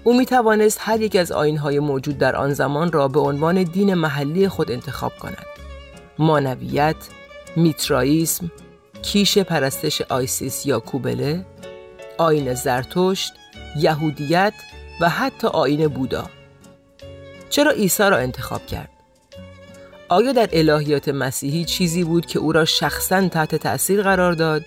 او 0.03 0.17
می 0.17 0.25
توانست 0.25 0.77
هر 0.81 1.01
یک 1.01 1.15
از 1.15 1.31
های 1.31 1.79
موجود 1.79 2.17
در 2.17 2.35
آن 2.35 2.53
زمان 2.53 2.91
را 2.91 3.07
به 3.07 3.19
عنوان 3.19 3.63
دین 3.63 3.93
محلی 3.93 4.47
خود 4.47 4.71
انتخاب 4.71 5.13
کند. 5.19 5.45
مانویت، 6.19 6.95
میترائیسم، 7.55 8.51
کیش 9.01 9.37
پرستش 9.37 10.01
آیسیس 10.01 10.65
یا 10.65 10.79
کوبله، 10.79 11.45
آین 12.17 12.53
زرتشت، 12.53 13.33
یهودیت 13.77 14.53
و 15.01 15.09
حتی 15.09 15.47
آین 15.47 15.87
بودا. 15.87 16.29
چرا 17.49 17.71
عیسی 17.71 18.03
را 18.03 18.17
انتخاب 18.17 18.65
کرد؟ 18.65 18.89
آیا 20.09 20.31
در 20.31 20.49
الهیات 20.53 21.09
مسیحی 21.09 21.65
چیزی 21.65 22.03
بود 22.03 22.25
که 22.25 22.39
او 22.39 22.51
را 22.51 22.65
شخصا 22.65 23.27
تحت 23.27 23.55
تأثیر 23.55 24.01
قرار 24.01 24.33
داد 24.33 24.63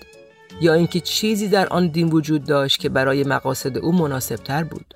یا 0.61 0.73
اینکه 0.73 0.99
چیزی 0.99 1.47
در 1.47 1.67
آن 1.67 1.87
دین 1.87 2.09
وجود 2.09 2.43
داشت 2.43 2.79
که 2.79 2.89
برای 2.89 3.23
مقاصد 3.23 3.77
او 3.77 3.91
مناسب 3.91 4.35
تر 4.35 4.63
بود؟ 4.63 4.93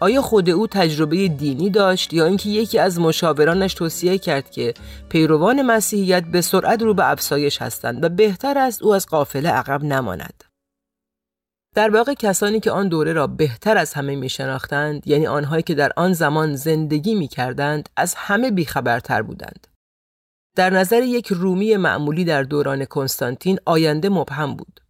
آیا 0.00 0.22
خود 0.22 0.50
او 0.50 0.66
تجربه 0.66 1.28
دینی 1.28 1.70
داشت 1.70 2.12
یا 2.12 2.26
اینکه 2.26 2.48
یکی 2.48 2.78
از 2.78 3.00
مشاورانش 3.00 3.74
توصیه 3.74 4.18
کرد 4.18 4.50
که 4.50 4.74
پیروان 5.08 5.62
مسیحیت 5.62 6.24
به 6.24 6.40
سرعت 6.40 6.82
رو 6.82 6.94
به 6.94 7.10
افسایش 7.10 7.62
هستند 7.62 8.04
و 8.04 8.08
بهتر 8.08 8.58
است 8.58 8.82
او 8.82 8.94
از 8.94 9.06
قافله 9.06 9.50
عقب 9.50 9.84
نماند؟ 9.84 10.44
در 11.74 11.90
واقع 11.90 12.14
کسانی 12.14 12.60
که 12.60 12.70
آن 12.70 12.88
دوره 12.88 13.12
را 13.12 13.26
بهتر 13.26 13.76
از 13.76 13.94
همه 13.94 14.16
می 14.16 14.28
شناختند 14.28 15.06
یعنی 15.06 15.26
آنهایی 15.26 15.62
که 15.62 15.74
در 15.74 15.92
آن 15.96 16.12
زمان 16.12 16.56
زندگی 16.56 17.14
می 17.14 17.28
کردند 17.28 17.88
از 17.96 18.14
همه 18.14 18.50
بیخبرتر 18.50 19.22
بودند. 19.22 19.66
در 20.56 20.70
نظر 20.70 21.02
یک 21.02 21.26
رومی 21.26 21.76
معمولی 21.76 22.24
در 22.24 22.42
دوران 22.42 22.84
کنستانتین 22.84 23.58
آینده 23.64 24.08
مبهم 24.08 24.54
بود. 24.54 24.80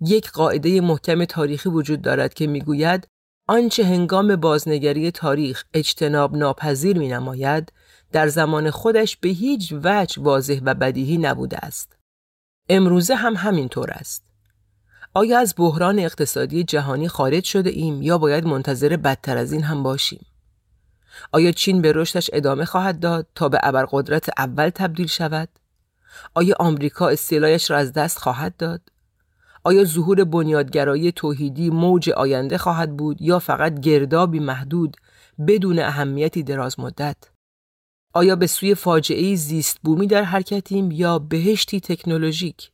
یک 0.00 0.30
قاعده 0.30 0.80
محکم 0.80 1.24
تاریخی 1.24 1.68
وجود 1.68 2.02
دارد 2.02 2.34
که 2.34 2.46
می‌گوید 2.46 3.08
آنچه 3.50 3.84
هنگام 3.84 4.36
بازنگری 4.36 5.10
تاریخ 5.10 5.64
اجتناب 5.74 6.36
ناپذیر 6.36 6.98
می 6.98 7.08
نماید 7.08 7.72
در 8.12 8.28
زمان 8.28 8.70
خودش 8.70 9.16
به 9.16 9.28
هیچ 9.28 9.74
وجه 9.82 10.22
واضح 10.22 10.60
و 10.62 10.74
بدیهی 10.74 11.18
نبوده 11.18 11.56
است. 11.56 11.96
امروزه 12.68 13.14
هم 13.14 13.34
همین 13.36 13.68
طور 13.68 13.90
است. 13.90 14.22
آیا 15.14 15.38
از 15.38 15.54
بحران 15.56 15.98
اقتصادی 15.98 16.64
جهانی 16.64 17.08
خارج 17.08 17.44
شده 17.44 17.70
ایم 17.70 18.02
یا 18.02 18.18
باید 18.18 18.44
منتظر 18.44 18.96
بدتر 18.96 19.36
از 19.36 19.52
این 19.52 19.62
هم 19.62 19.82
باشیم؟ 19.82 20.26
آیا 21.32 21.52
چین 21.52 21.82
به 21.82 21.92
رشدش 21.92 22.30
ادامه 22.32 22.64
خواهد 22.64 23.00
داد 23.00 23.26
تا 23.34 23.48
به 23.48 23.60
ابرقدرت 23.62 24.30
اول 24.38 24.68
تبدیل 24.68 25.06
شود؟ 25.06 25.48
آیا 26.34 26.54
آمریکا 26.60 27.08
استیلایش 27.08 27.70
را 27.70 27.76
از 27.76 27.92
دست 27.92 28.18
خواهد 28.18 28.56
داد؟ 28.56 28.80
آیا 29.64 29.84
ظهور 29.84 30.24
بنیادگرایی 30.24 31.12
توحیدی 31.12 31.70
موج 31.70 32.10
آینده 32.10 32.58
خواهد 32.58 32.96
بود 32.96 33.22
یا 33.22 33.38
فقط 33.38 33.80
گردابی 33.80 34.38
محدود 34.38 34.96
بدون 35.46 35.78
اهمیتی 35.78 36.42
دراز 36.42 36.80
مدت؟ 36.80 37.16
آیا 38.14 38.36
به 38.36 38.46
سوی 38.46 38.74
فاجعه 38.74 39.34
زیست 39.34 39.78
بومی 39.82 40.06
در 40.06 40.22
حرکتیم 40.22 40.90
یا 40.90 41.18
بهشتی 41.18 41.80
تکنولوژیک؟ 41.80 42.70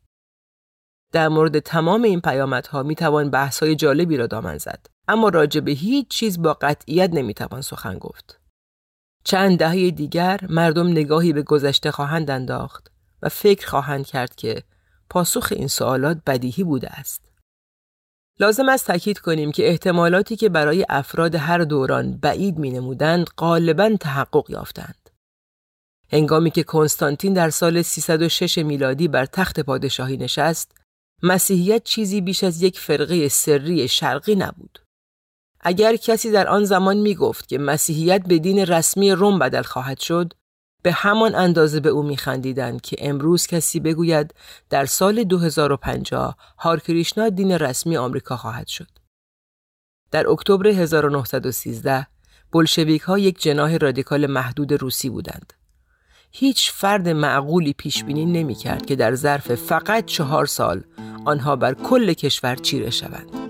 در 1.13 1.29
مورد 1.29 1.59
تمام 1.59 2.03
این 2.03 2.21
پیامدها 2.21 2.83
می 2.83 2.95
توان 2.95 3.31
بحث 3.31 3.63
های 3.63 3.77
جالبی 3.77 4.17
را 4.17 4.27
دامن 4.27 4.59
زد 4.59 4.87
اما 5.09 5.29
راجع 5.29 5.61
به 5.61 5.71
هیچ 5.71 6.09
چیز 6.09 6.43
با 6.43 6.53
قطعیت 6.53 7.11
نمی 7.13 7.35
توان 7.35 7.61
سخن 7.61 7.99
گفت 7.99 8.41
چند 9.25 9.59
دهه 9.59 9.91
دیگر 9.91 10.41
مردم 10.49 10.89
نگاهی 10.89 11.33
به 11.33 11.43
گذشته 11.43 11.91
خواهند 11.91 12.31
انداخت 12.31 12.93
و 13.23 13.29
فکر 13.29 13.67
خواهند 13.67 14.07
کرد 14.07 14.35
که 14.35 14.63
پاسخ 15.11 15.53
این 15.57 15.69
سوالات 15.69 16.19
بدیهی 16.27 16.65
بوده 16.65 16.91
است 16.91 17.33
لازم 18.41 18.69
است 18.69 18.87
تاکید 18.87 19.19
کنیم 19.19 19.53
که 19.53 19.69
احتمالاتی 19.69 20.37
که 20.37 20.49
برای 20.49 20.87
افراد 20.89 21.35
هر 21.35 21.59
دوران 21.59 22.17
بعید 22.17 22.59
می 22.59 22.71
نمودند 22.71 23.27
غالبا 23.39 23.97
تحقق 24.01 24.51
یافتند. 24.51 25.11
هنگامی 26.13 26.51
که 26.51 26.63
کنستانتین 26.63 27.33
در 27.33 27.51
سال 27.51 27.83
306 27.83 28.59
میلادی 28.59 29.09
بر 29.09 29.27
تخت 29.27 29.61
پادشاهی 29.61 30.17
نشست، 30.17 30.73
مسیحیت 31.23 31.85
چیزی 31.85 32.21
بیش 32.21 32.45
از 32.45 32.63
یک 32.63 32.79
فرقه 32.79 33.29
سری 33.29 33.89
شرقی 33.89 34.35
نبود. 34.35 34.79
اگر 35.61 35.97
کسی 35.97 36.31
در 36.31 36.49
آن 36.49 36.65
زمان 36.65 36.97
می 36.97 37.15
گفت 37.15 37.49
که 37.49 37.59
مسیحیت 37.59 38.27
به 38.27 38.39
دین 38.39 38.59
رسمی 38.59 39.13
روم 39.13 39.39
بدل 39.39 39.63
خواهد 39.63 40.01
شد، 40.01 40.33
به 40.87 40.93
همان 40.93 41.35
اندازه 41.35 41.81
به 41.81 41.89
او 41.89 42.03
میخندیدند 42.03 42.81
که 42.81 42.97
امروز 43.01 43.47
کسی 43.47 43.81
بگوید 43.81 44.35
در 44.71 44.85
سال 44.85 45.25
2050 45.25 46.37
هارکریشنا 46.59 47.29
دین 47.29 47.53
رسمی 47.53 47.97
آمریکا 47.97 48.37
خواهد 48.37 48.67
شد. 48.67 48.89
در 50.11 50.31
اکتبر 50.31 50.67
1913 50.67 52.07
بلشویک 52.53 53.03
ها 53.03 53.19
یک 53.19 53.43
جناح 53.43 53.77
رادیکال 53.77 54.27
محدود 54.27 54.73
روسی 54.73 55.11
بودند. 55.11 55.53
هیچ 56.31 56.73
فرد 56.73 57.09
معقولی 57.09 57.73
پیش 57.73 58.05
بینی 58.05 58.27
نمی 58.27 58.55
کرد 58.55 58.87
که 58.87 58.97
در 58.97 59.15
ظرف 59.15 59.55
فقط 59.55 60.05
چهار 60.05 60.47
سال 60.47 60.85
آنها 61.25 61.57
بر 61.57 61.75
کل 61.75 62.13
کشور 62.13 62.57
چیره 62.57 62.91
شوند. 62.91 63.46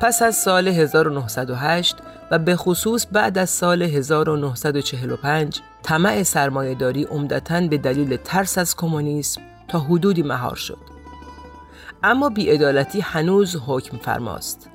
پس 0.00 0.22
از 0.22 0.36
سال 0.36 0.68
1908 0.68 1.96
و 2.30 2.38
به 2.38 2.56
خصوص 2.56 3.06
بعد 3.12 3.38
از 3.38 3.50
سال 3.50 3.82
1945 3.82 5.60
طمع 5.82 6.22
سرمایهداری 6.22 7.04
عمدتا 7.04 7.60
به 7.60 7.78
دلیل 7.78 8.16
ترس 8.16 8.58
از 8.58 8.76
کمونیسم 8.76 9.40
تا 9.68 9.78
حدودی 9.78 10.22
مهار 10.22 10.56
شد. 10.56 10.78
اما 12.02 12.28
بیعدالتی 12.28 13.00
هنوز 13.00 13.56
حکم 13.66 13.96
فرماست. 13.96 14.70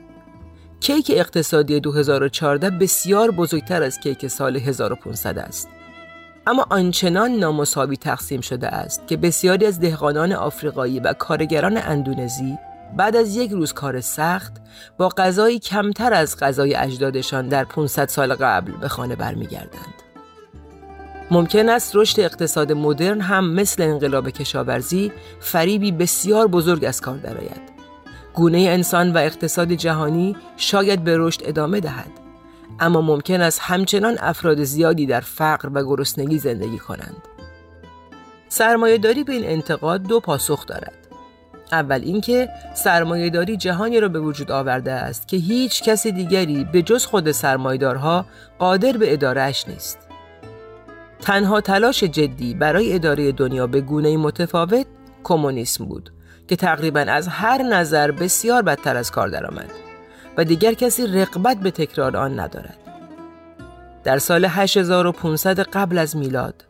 کیک 0.80 1.12
اقتصادی 1.16 1.80
2014 1.80 2.70
بسیار 2.70 3.32
بزرگتر 3.32 3.84
از 3.84 4.00
کیک 4.00 4.28
سال 4.28 4.58
1500 4.58 5.40
است. 5.40 5.70
اما 6.48 6.66
آنچنان 6.70 7.32
نامساوی 7.32 7.98
تقسیم 7.98 8.42
شده 8.42 8.68
است 8.68 9.08
که 9.08 9.18
بسیاری 9.18 9.66
از 9.66 9.80
دهقانان 9.80 10.32
آفریقایی 10.32 11.00
و 11.00 11.14
کارگران 11.14 11.78
اندونزی 11.78 12.58
بعد 12.98 13.15
از 13.15 13.36
یک 13.36 13.52
روز 13.52 13.74
کار 13.74 14.02
سخت 14.02 14.54
با 14.98 15.10
غذایی 15.10 15.60
کمتر 15.60 16.13
از 16.13 16.38
غذای 16.39 16.76
اجدادشان 16.76 17.48
در 17.48 17.63
500 17.63 18.08
سال 18.08 18.34
قبل 18.34 18.71
به 18.71 18.88
خانه 18.88 19.15
برمیگردند. 19.15 19.93
ممکن 21.32 21.69
است 21.69 21.95
رشد 21.95 22.19
اقتصاد 22.19 22.71
مدرن 22.71 23.21
هم 23.21 23.50
مثل 23.50 23.84
انقلاب 23.84 24.30
کشاورزی 24.30 25.12
فریبی 25.39 25.91
بسیار 25.91 26.48
بزرگ 26.48 26.86
از 26.86 27.02
کار 27.02 27.17
درآید. 27.17 27.76
گونه 28.34 28.58
انسان 28.58 29.13
و 29.13 29.17
اقتصاد 29.17 29.71
جهانی 29.71 30.36
شاید 30.58 31.04
به 31.04 31.17
رشد 31.17 31.41
ادامه 31.45 31.80
دهد 31.80 32.12
اما 32.80 33.02
ممکن 33.02 33.41
است 33.41 33.60
همچنان 33.63 34.17
افراد 34.19 34.63
زیادی 34.63 35.06
در 35.06 35.19
فقر 35.19 35.69
و 35.74 35.84
گرسنگی 35.84 36.39
زندگی 36.39 36.78
کنند. 36.78 37.21
سرمایهداری 38.50 39.24
به 39.24 39.34
این 39.34 39.45
انتقاد 39.45 40.04
دو 40.04 40.19
پاسخ 40.19 40.65
دارد. 40.65 41.05
اول 41.76 42.02
اینکه 42.04 42.50
سرمایهداری 42.74 43.58
جهانی 43.58 44.00
را 44.00 44.08
به 44.08 44.20
وجود 44.20 44.52
آورده 44.52 44.92
است 44.92 45.28
که 45.28 45.38
هیچ 45.38 45.84
کسی 45.84 46.12
دیگری 46.12 46.64
به 46.64 46.82
جز 46.82 47.06
خود 47.06 47.32
سرمایهدارها 47.32 48.26
قادر 48.60 48.92
به 48.92 49.14
ادارهش 49.14 49.66
نیست. 49.68 49.98
تنها 51.22 51.62
تلاش 51.62 52.04
جدی 52.04 52.54
برای 52.54 52.94
اداره 52.94 53.32
دنیا 53.32 53.68
به 53.68 53.82
گونه 53.82 54.18
متفاوت 54.18 54.86
کمونیسم 55.24 55.86
بود 55.86 56.12
که 56.48 56.56
تقریبا 56.56 57.00
از 57.00 57.28
هر 57.28 57.64
نظر 57.64 58.12
بسیار 58.12 58.62
بدتر 58.62 58.98
از 58.98 59.12
کار 59.12 59.28
درآمد 59.28 59.72
و 60.38 60.44
دیگر 60.44 60.74
کسی 60.74 61.08
رقبت 61.08 61.58
به 61.58 61.72
تکرار 61.72 62.18
آن 62.18 62.40
ندارد. 62.40 62.78
در 64.04 64.18
سال 64.18 64.46
8500 64.46 65.60
قبل 65.60 65.98
از 65.98 66.18
میلاد 66.18 66.66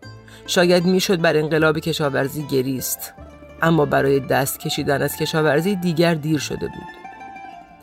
شاید 0.48 0.86
می‌شد 0.86 1.22
بر 1.22 1.38
انقلاب 1.38 1.80
کشاورزی 1.80 2.44
گریست 2.44 3.14
اما 3.66 3.86
برای 3.86 4.20
دست 4.20 4.60
کشیدن 4.60 5.02
از 5.02 5.18
کشاورزی 5.18 5.76
دیگر 5.76 6.14
دیر 6.14 6.40
شده 6.40 6.68
بود. 6.68 6.96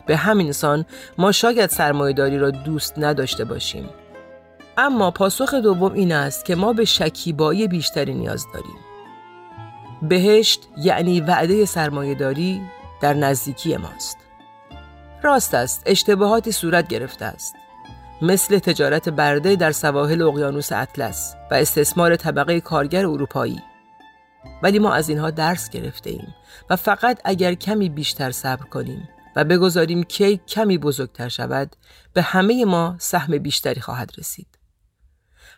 به 0.05 0.17
همین 0.17 0.51
سان 0.51 0.85
ما 1.17 1.31
شاید 1.31 1.69
سرمایهداری 1.69 2.37
را 2.37 2.51
دوست 2.51 2.93
نداشته 2.97 3.45
باشیم. 3.45 3.89
اما 4.77 5.11
پاسخ 5.11 5.53
دوم 5.53 5.93
این 5.93 6.11
است 6.11 6.45
که 6.45 6.55
ما 6.55 6.73
به 6.73 6.85
شکیبایی 6.85 7.67
بیشتری 7.67 8.13
نیاز 8.13 8.45
داریم. 8.53 8.75
بهشت 10.01 10.67
یعنی 10.77 11.21
وعده 11.21 11.65
سرمایهداری 11.65 12.61
در 13.01 13.13
نزدیکی 13.13 13.77
ماست. 13.77 14.17
راست 15.23 15.53
است 15.53 15.83
اشتباهاتی 15.85 16.51
صورت 16.51 16.87
گرفته 16.87 17.25
است. 17.25 17.55
مثل 18.21 18.59
تجارت 18.59 19.09
برده 19.09 19.55
در 19.55 19.71
سواحل 19.71 20.21
اقیانوس 20.21 20.71
اطلس 20.71 21.35
و 21.51 21.53
استثمار 21.53 22.15
طبقه 22.15 22.61
کارگر 22.61 23.05
اروپایی 23.05 23.61
ولی 24.63 24.79
ما 24.79 24.93
از 24.93 25.09
اینها 25.09 25.31
درس 25.31 25.69
گرفته 25.69 26.09
ایم 26.09 26.35
و 26.69 26.75
فقط 26.75 27.21
اگر 27.25 27.53
کمی 27.53 27.89
بیشتر 27.89 28.31
صبر 28.31 28.65
کنیم 28.65 29.09
و 29.35 29.43
بگذاریم 29.43 30.03
کی 30.03 30.37
کمی 30.37 30.77
بزرگتر 30.77 31.29
شود 31.29 31.75
به 32.13 32.21
همه 32.21 32.65
ما 32.65 32.95
سهم 32.99 33.37
بیشتری 33.37 33.81
خواهد 33.81 34.11
رسید. 34.17 34.59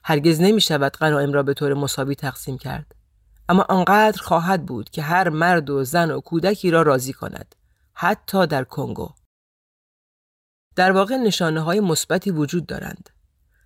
هرگز 0.04 0.42
نمی 0.42 0.62
شود 0.62 0.98
غنایم 0.98 1.34
را 1.34 1.44
به 1.44 1.54
طور 1.54 1.74
مساوی 1.74 2.16
تقسیم 2.16 2.58
کرد. 2.58 2.96
اما 3.50 3.66
آنقدر 3.70 4.22
خواهد 4.22 4.66
بود 4.66 4.90
که 4.90 5.02
هر 5.02 5.30
مرد 5.30 5.70
و 5.70 5.84
زن 5.84 6.12
و 6.12 6.22
کودکی 6.22 6.72
را 6.72 6.82
راضی 6.82 7.14
کند. 7.14 7.56
حتی 7.94 8.48
در 8.48 8.64
کنگو. 8.64 9.10
در 10.76 10.92
واقع 10.92 11.18
نشانه 11.18 11.62
های 11.62 11.80
مثبتی 11.80 12.32
وجود 12.32 12.66
دارند. 12.66 13.10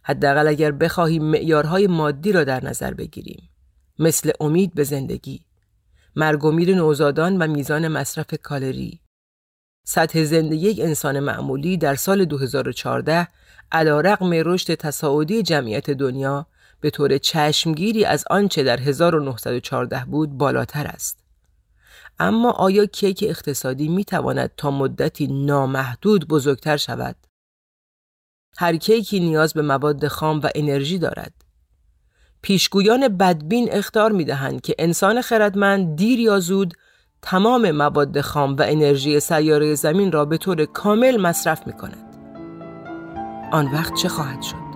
حداقل 0.03 0.47
اگر 0.47 0.71
بخواهیم 0.71 1.23
معیارهای 1.23 1.87
مادی 1.87 2.31
را 2.31 2.43
در 2.43 2.65
نظر 2.65 2.93
بگیریم. 2.93 3.48
مثل 3.99 4.31
امید 4.39 4.73
به 4.73 4.83
زندگی، 4.83 5.45
مرگ 6.15 6.45
و 6.45 6.51
میر 6.51 6.75
نوزادان 6.75 7.37
و 7.37 7.47
میزان 7.47 7.87
مصرف 7.87 8.33
کالری. 8.43 8.99
سطح 9.85 10.23
زندگی 10.23 10.69
یک 10.69 10.79
انسان 10.79 11.19
معمولی 11.19 11.77
در 11.77 11.95
سال 11.95 12.25
2014 12.25 13.27
علا 13.71 14.01
رقم 14.01 14.29
رشد 14.33 14.75
تصاعدی 14.75 15.43
جمعیت 15.43 15.91
دنیا 15.91 16.45
به 16.81 16.89
طور 16.89 17.17
چشمگیری 17.17 18.05
از 18.05 18.25
آنچه 18.29 18.63
در 18.63 18.79
1914 18.79 20.05
بود 20.05 20.37
بالاتر 20.37 20.87
است. 20.87 21.19
اما 22.19 22.51
آیا 22.51 22.85
کیک 22.85 23.25
اقتصادی 23.27 23.87
می 23.87 24.05
تواند 24.05 24.51
تا 24.57 24.71
مدتی 24.71 25.27
نامحدود 25.27 26.27
بزرگتر 26.27 26.77
شود؟ 26.77 27.15
هر 28.57 28.75
کیکی 28.75 29.19
نیاز 29.19 29.53
به 29.53 29.61
مواد 29.61 30.07
خام 30.07 30.39
و 30.39 30.49
انرژی 30.55 30.97
دارد. 30.97 31.48
پیشگویان 32.41 33.07
بدبین 33.07 33.69
اختار 33.71 34.11
می 34.11 34.25
دهند 34.25 34.61
که 34.61 34.75
انسان 34.79 35.21
خردمند 35.21 35.95
دیر 35.95 36.19
یا 36.19 36.39
زود 36.39 36.73
تمام 37.21 37.71
مواد 37.71 38.21
خام 38.21 38.55
و 38.55 38.63
انرژی 38.67 39.19
سیاره 39.19 39.75
زمین 39.75 40.11
را 40.11 40.25
به 40.25 40.37
طور 40.37 40.65
کامل 40.65 41.21
مصرف 41.21 41.67
می 41.67 41.73
کند. 41.73 42.15
آن 43.51 43.65
وقت 43.65 43.93
چه 43.93 44.09
خواهد 44.09 44.41
شد؟ 44.41 44.68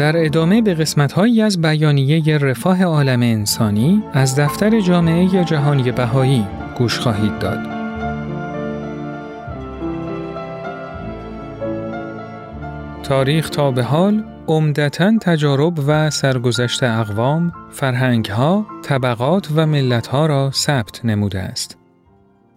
در 0.00 0.24
ادامه 0.24 0.62
به 0.62 0.74
قسمت‌هایی 0.74 1.42
از 1.42 1.60
بیانیه 1.60 2.38
رفاه 2.38 2.84
عالم 2.84 3.22
انسانی 3.22 4.02
از 4.12 4.38
دفتر 4.38 4.80
جامعه 4.80 5.44
جهانی 5.44 5.92
بهایی 5.92 6.46
گوش 6.78 6.98
خواهید 6.98 7.38
داد. 7.38 7.58
تاریخ 13.02 13.50
تا 13.50 13.70
به 13.70 13.82
حال 13.82 14.24
عمدتا 14.48 15.18
تجارب 15.20 15.78
و 15.86 16.10
سرگذشت 16.10 16.82
اقوام، 16.82 17.52
فرهنگها، 17.70 18.66
طبقات 18.82 19.48
و 19.56 19.66
ملتها 19.66 20.26
را 20.26 20.50
ثبت 20.50 21.04
نموده 21.04 21.40
است. 21.40 21.79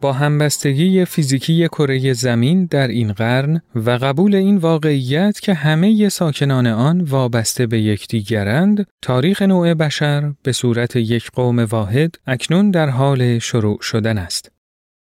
با 0.04 0.14
همبستگی 0.14 1.06
فیزیکی 1.06 1.68
کره 1.68 2.14
زمین 2.14 2.66
در 2.66 2.88
این 2.88 3.14
قرن 3.14 3.62
و 3.76 3.90
قبول 3.92 4.36
این 4.36 4.58
واقعیت 4.58 5.40
که 5.40 5.54
همه 5.54 6.10
ساکنان 6.10 6.68
آن 6.68 7.02
وابسته 7.02 7.68
به 7.68 7.82
یکدیگرند، 7.82 8.88
تاریخ 9.02 9.42
نوع 9.42 9.74
بشر 9.74 10.34
به 10.44 10.52
صورت 10.52 10.96
یک 10.96 11.32
قوم 11.32 11.60
واحد 11.60 12.16
اکنون 12.28 12.72
در 12.72 12.90
حال 12.90 13.40
شروع 13.40 13.82
شدن 13.82 14.18
است. 14.18 14.52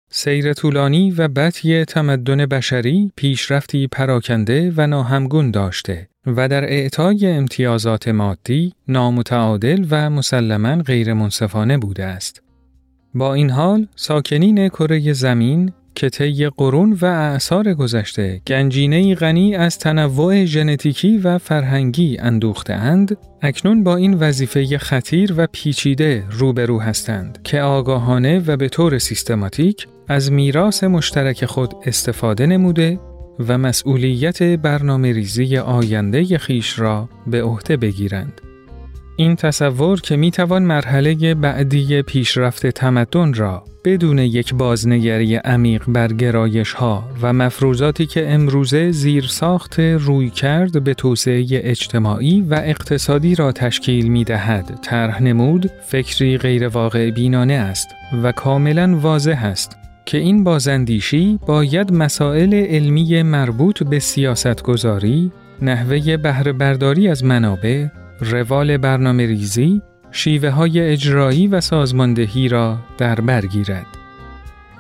سیر 0.10 0.54
طولانی 0.54 1.12
و 1.12 1.28
بطی 1.28 1.86
تمدن 1.86 2.46
بشری 2.46 3.12
پیشرفتی 3.16 3.88
پراکنده 3.88 4.74
و 4.78 4.88
ناهمگون 4.88 5.52
داشته 5.52 6.08
و 6.28 6.48
در 6.48 6.64
اعطای 6.64 7.28
امتیازات 7.28 8.08
مادی 8.08 8.74
نامتعادل 8.88 9.86
و 9.90 10.10
مسلما 10.10 10.76
غیر 10.76 11.14
منصفانه 11.14 11.78
بوده 11.78 12.06
است. 12.06 12.41
با 13.16 13.34
این 13.34 13.50
حال 13.50 13.88
ساکنین 13.96 14.70
کره 14.70 15.14
زمین 15.14 15.72
که 15.96 16.10
طی 16.10 16.50
قرون 16.50 16.98
و 17.02 17.06
اعثار 17.06 17.74
گذشته 17.74 18.42
گنجینه 18.48 19.16
غنی 19.16 19.56
از 19.56 19.80
تنوع 19.80 20.46
ژنتیکی 20.46 21.18
و 21.18 21.38
فرهنگی 21.38 22.18
اندوختهاند 22.20 23.18
اکنون 23.42 23.84
با 23.84 23.96
این 23.96 24.14
وظیفه 24.14 24.78
خطیر 24.78 25.34
و 25.38 25.48
پیچیده 25.52 26.24
روبرو 26.32 26.80
هستند 26.80 27.40
که 27.44 27.62
آگاهانه 27.62 28.44
و 28.48 28.58
به 28.58 28.70
طور 28.70 28.98
سیستماتیک 28.98 29.88
از 30.08 30.32
میراث 30.32 30.84
مشترک 30.84 31.46
خود 31.46 31.74
استفاده 31.86 32.46
نموده 32.46 33.00
و 33.48 33.58
مسئولیت 33.58 34.44
برنامه 34.44 35.14
ریزی 35.14 35.58
آینده 35.58 36.38
خیش 36.38 36.80
را 36.80 37.10
به 37.28 37.44
عهده 37.44 37.78
بگیرند. 37.78 38.41
این 39.16 39.36
تصور 39.36 40.02
که 40.02 40.16
می 40.16 40.32
توان 40.32 40.64
مرحله 40.64 41.36
بعدی 41.36 42.02
پیشرفت 42.02 42.68
تمدن 42.68 43.34
را 43.34 43.64
بدون 43.86 44.20
یک 44.20 44.54
بازنگری 44.54 45.36
عمیق 45.36 45.84
بر 45.88 46.14
گرایش 46.14 46.74
ها 46.74 47.04
و 47.22 47.34
مفروضاتی 47.34 48.06
که 48.06 48.34
امروزه 48.34 48.92
زیر 48.92 49.24
ساخت 49.24 49.80
روی 49.80 50.30
کرد 50.30 50.84
به 50.84 50.94
توسعه 50.94 51.46
اجتماعی 51.52 52.42
و 52.42 52.54
اقتصادی 52.54 53.36
را 53.36 53.52
تشکیل 53.52 54.08
می 54.08 54.24
دهد 54.24 54.80
طرح 54.82 55.24
نمود 55.24 55.72
فکری 55.88 56.38
غیرواقع 56.38 57.12
بینانه 57.12 57.54
است 57.54 57.88
و 58.24 58.32
کاملا 58.32 58.98
واضح 58.98 59.46
است 59.46 59.78
که 60.06 60.18
این 60.18 60.44
بازندیشی 60.44 61.40
باید 61.48 61.94
مسائل 61.94 62.54
علمی 62.54 63.24
مربوط 63.24 63.84
به 63.84 64.00
سیاست 64.00 64.64
گذاری، 64.64 65.32
نحوه 65.62 66.18
بهره 66.18 66.54
برداری 66.54 67.08
از 67.08 67.24
منابع، 67.24 67.88
روال 68.22 68.78
برنامه 68.78 69.26
ریزی، 69.26 69.82
شیوه 70.12 70.50
های 70.50 70.80
اجرایی 70.80 71.48
و 71.48 71.62
سازماندهی 71.62 72.48
را 72.48 72.78
در 72.98 73.16
بر 73.16 73.46
گیرد. 73.46 73.86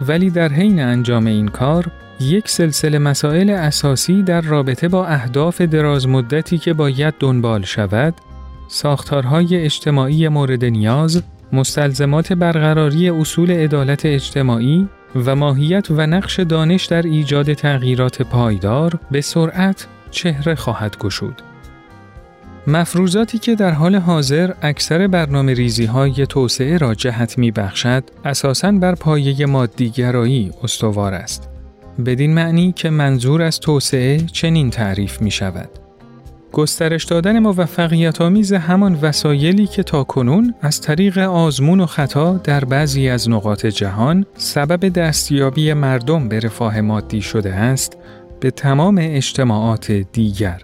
ولی 0.01 0.29
در 0.29 0.49
حین 0.49 0.81
انجام 0.81 1.25
این 1.25 1.47
کار، 1.47 1.91
یک 2.19 2.49
سلسله 2.49 2.99
مسائل 2.99 3.49
اساسی 3.49 4.23
در 4.23 4.41
رابطه 4.41 4.87
با 4.87 5.05
اهداف 5.05 5.61
دراز 5.61 6.07
مدتی 6.07 6.57
که 6.57 6.73
باید 6.73 7.13
دنبال 7.19 7.63
شود، 7.63 8.13
ساختارهای 8.67 9.55
اجتماعی 9.55 10.27
مورد 10.27 10.65
نیاز، 10.65 11.23
مستلزمات 11.53 12.33
برقراری 12.33 13.09
اصول 13.09 13.51
عدالت 13.51 14.05
اجتماعی 14.05 14.87
و 15.15 15.35
ماهیت 15.35 15.87
و 15.91 16.07
نقش 16.07 16.39
دانش 16.39 16.85
در 16.85 17.01
ایجاد 17.01 17.53
تغییرات 17.53 18.21
پایدار 18.21 18.99
به 19.11 19.21
سرعت 19.21 19.87
چهره 20.11 20.55
خواهد 20.55 20.97
گشود. 20.97 21.41
مفروضاتی 22.67 23.37
که 23.37 23.55
در 23.55 23.71
حال 23.71 23.95
حاضر 23.95 24.53
اکثر 24.61 25.07
برنامه 25.07 25.53
ریزی 25.53 25.85
های 25.85 26.25
توسعه 26.25 26.77
را 26.77 26.95
جهت 26.95 27.37
می 27.37 27.51
بخشد، 27.51 28.03
اساساً 28.25 28.71
بر 28.71 28.95
پایه 28.95 29.45
مادیگرایی 29.45 30.51
استوار 30.63 31.13
است. 31.13 31.49
بدین 32.05 32.33
معنی 32.33 32.71
که 32.71 32.89
منظور 32.89 33.41
از 33.41 33.59
توسعه 33.59 34.17
چنین 34.17 34.69
تعریف 34.69 35.21
می 35.21 35.31
شود. 35.31 35.69
گسترش 36.51 37.03
دادن 37.03 37.39
موفقیت 37.39 38.21
آمیز 38.21 38.53
همان 38.53 38.99
وسایلی 39.01 39.67
که 39.67 39.83
تا 39.83 40.03
کنون 40.03 40.53
از 40.61 40.81
طریق 40.81 41.17
آزمون 41.17 41.79
و 41.79 41.85
خطا 41.85 42.37
در 42.37 42.65
بعضی 42.65 43.09
از 43.09 43.29
نقاط 43.29 43.65
جهان 43.65 44.25
سبب 44.35 44.89
دستیابی 44.89 45.73
مردم 45.73 46.27
به 46.27 46.39
رفاه 46.39 46.81
مادی 46.81 47.21
شده 47.21 47.53
است 47.53 47.97
به 48.39 48.51
تمام 48.51 48.97
اجتماعات 49.01 49.91
دیگر. 49.91 50.61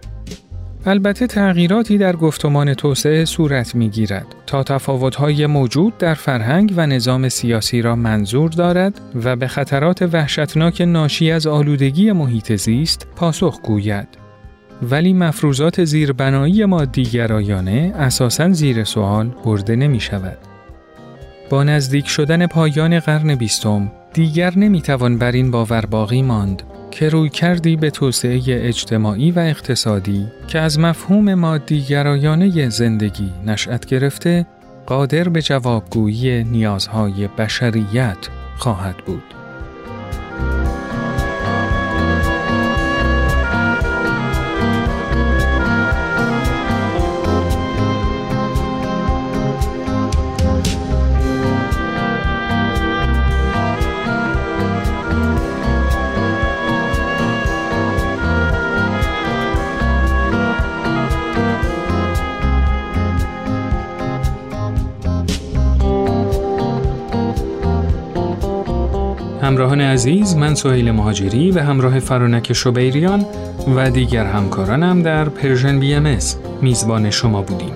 البته 0.88 1.28
تغییراتی 1.28 1.98
در 1.98 2.16
گفتمان 2.16 2.74
توسعه 2.74 3.26
صورت 3.26 3.76
می 3.76 3.90
گیرد 3.90 4.26
تا 4.46 4.64
تفاوت‌های 4.64 5.46
موجود 5.46 5.98
در 5.98 6.14
فرهنگ 6.14 6.74
و 6.78 6.88
نظام 6.88 7.30
سیاسی 7.30 7.82
را 7.82 7.96
منظور 7.96 8.50
دارد 8.50 9.02
و 9.24 9.36
به 9.36 9.48
خطرات 9.48 10.02
وحشتناک 10.02 10.82
ناشی 10.82 11.32
از 11.32 11.48
آلودگی 11.48 12.12
محیط 12.12 12.56
زیست 12.56 13.08
پاسخ 13.16 13.62
گوید. 13.62 14.08
ولی 14.82 15.14
مفروضات 15.14 15.84
زیربنایی 15.84 16.66
مادیگرایانه 16.66 17.94
اساساً 17.96 18.54
زیر 18.54 18.84
سوال 18.84 19.32
برده 19.46 19.76
نمی 19.76 20.00
شود. 20.00 20.38
با 21.50 21.64
نزدیک 21.64 22.08
شدن 22.08 22.48
پایان 22.48 23.00
قرن 23.00 23.36
بیستم 23.36 23.92
دیگر 24.14 24.58
نمی 24.58 24.82
توان 24.82 25.18
بر 25.18 25.32
این 25.32 25.52
باور 25.52 25.86
باقی 25.86 26.22
ماند 26.22 26.64
که 26.98 27.10
روی 27.10 27.30
کردی 27.30 27.76
به 27.76 27.90
توسعه 27.90 28.42
اجتماعی 28.48 29.32
و 29.32 29.40
اقتصادی 29.40 30.28
که 30.48 30.60
از 30.60 30.80
مفهوم 30.80 31.34
مادیگرایانه 31.34 32.70
زندگی 32.70 33.34
نشأت 33.46 33.86
گرفته 33.86 34.46
قادر 34.86 35.30
به 35.30 35.42
جوابگویی 35.42 36.44
نیازهای 36.44 37.28
بشریت 37.28 38.18
خواهد 38.58 38.98
بود. 38.98 39.37
همراهان 69.48 69.82
عزیز 69.82 70.36
من 70.36 70.56
سهیل 70.56 70.92
مهاجری 70.92 71.52
و 71.52 71.60
همراه 71.60 72.00
فرانک 72.00 72.54
شبیریان 72.54 73.26
و 73.76 73.90
دیگر 73.90 74.26
همکارانم 74.26 75.02
در 75.02 75.30
Persian 75.30 75.80
BMS 75.80 76.18
میزبان 76.62 77.10
شما 77.10 77.42
بودیم. 77.42 77.74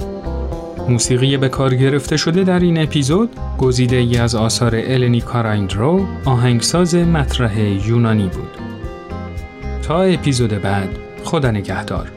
موسیقی 0.89 1.37
به 1.37 1.49
کار 1.49 1.75
گرفته 1.75 2.17
شده 2.17 2.43
در 2.43 2.59
این 2.59 2.83
اپیزود 2.83 3.29
گزیده 3.57 3.95
ای 3.95 4.17
از 4.17 4.35
آثار 4.35 4.75
النی 4.75 5.21
کارایندرو 5.21 6.05
آهنگساز 6.25 6.95
مطرح 6.95 7.59
یونانی 7.59 8.27
بود. 8.27 8.57
تا 9.81 10.01
اپیزود 10.01 10.61
بعد 10.61 10.89
خدا 11.23 11.51
نگهدار. 11.51 12.07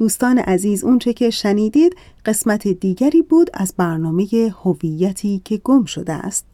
دوستان 0.00 0.38
عزیز 0.38 0.84
اونچه 0.84 1.12
که 1.12 1.30
شنیدید 1.30 1.96
قسمت 2.24 2.68
دیگری 2.68 3.22
بود 3.22 3.50
از 3.54 3.74
برنامه 3.76 4.54
هویتی 4.62 5.42
که 5.44 5.56
گم 5.56 5.84
شده 5.84 6.12
است. 6.12 6.46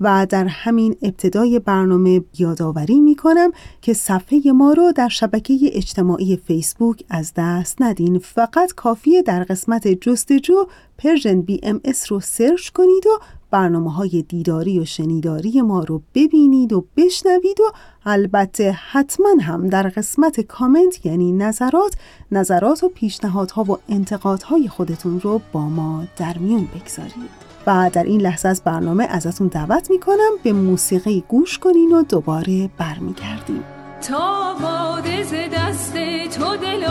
و 0.00 0.26
در 0.30 0.44
همین 0.44 0.96
ابتدای 1.02 1.58
برنامه 1.58 2.24
یادآوری 2.38 3.00
می 3.00 3.14
کنم 3.14 3.52
که 3.82 3.92
صفحه 3.92 4.52
ما 4.52 4.72
رو 4.72 4.92
در 4.92 5.08
شبکه 5.08 5.58
اجتماعی 5.72 6.36
فیسبوک 6.36 7.04
از 7.10 7.32
دست 7.36 7.82
ندین. 7.82 8.18
فقط 8.18 8.72
کافیه 8.76 9.22
در 9.22 9.44
قسمت 9.44 9.88
جستجو 9.88 10.66
Persian 10.98 11.42
BMS 11.42 12.12
رو 12.12 12.20
search 12.20 12.68
کنید 12.68 13.06
و 13.06 13.20
برنامه 13.50 13.92
های 13.92 14.24
دیداری 14.28 14.80
و 14.80 14.84
شنیداری 14.84 15.62
ما 15.62 15.84
رو 15.84 16.02
ببینید 16.14 16.72
و 16.72 16.84
بشنوید 16.96 17.60
و 17.60 17.72
البته 18.04 18.72
حتما 18.72 19.28
هم 19.40 19.68
در 19.68 19.88
قسمت 19.88 20.40
کامنت 20.40 21.06
یعنی 21.06 21.32
نظرات 21.32 21.94
نظرات 22.32 22.84
و 22.84 22.88
پیشنهادها 22.88 23.62
و 23.62 23.78
انتقادهای 23.88 24.68
خودتون 24.68 25.20
رو 25.20 25.40
با 25.52 25.68
ما 25.68 26.04
در 26.16 26.38
میون 26.38 26.68
بگذارید. 26.74 27.46
و 27.66 27.90
در 27.92 28.04
این 28.04 28.20
لحظه 28.20 28.48
از 28.48 28.62
برنامه 28.64 29.04
ازتون 29.04 29.46
دعوت 29.46 29.90
می‌کنم 29.90 30.30
به 30.42 30.52
موسیقی 30.52 31.24
گوش 31.28 31.58
کنین 31.58 31.92
و 31.92 32.02
دوباره 32.02 32.70
برمیگردیم. 32.78 33.64
تا 34.08 34.54
باده 34.62 35.48
دست 35.54 35.94
تو 36.38 36.56
دل 36.56 36.84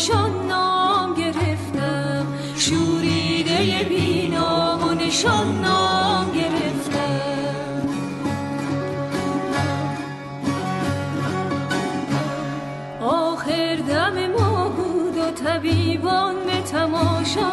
نشان 0.00 0.46
نام 0.46 1.14
گرفتم 1.14 2.26
شوریده 2.56 3.84
بینام 3.88 4.88
و 4.88 4.94
نشان 4.94 5.60
نام 5.60 6.30
گرفتم 6.30 7.88
آخر 13.00 13.76
دم 13.88 14.30
ما 14.38 14.68
بود 14.68 15.18
و 15.18 15.30
طبیبان 15.44 16.34
به 16.46 16.62
تماشا. 16.62 17.50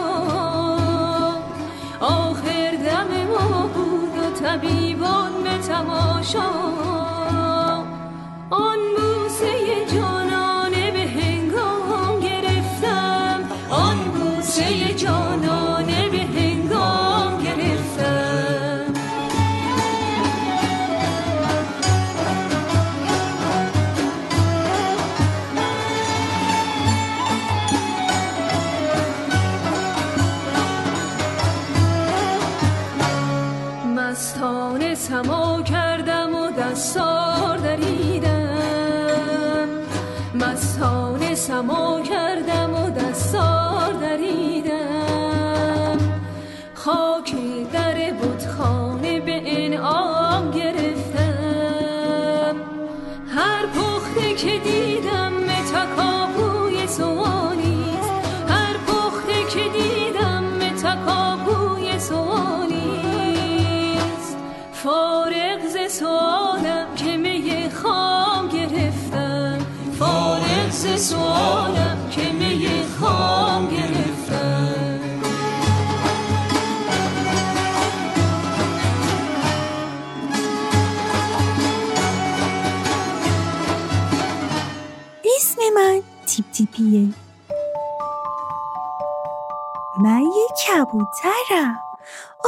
آخر 2.00 2.72
دم 2.86 3.28
ما 3.28 3.68
بود 3.68 4.18
و 4.18 4.40
طبیبان 4.40 5.44
به 5.44 5.58
تماشا. 5.58 6.97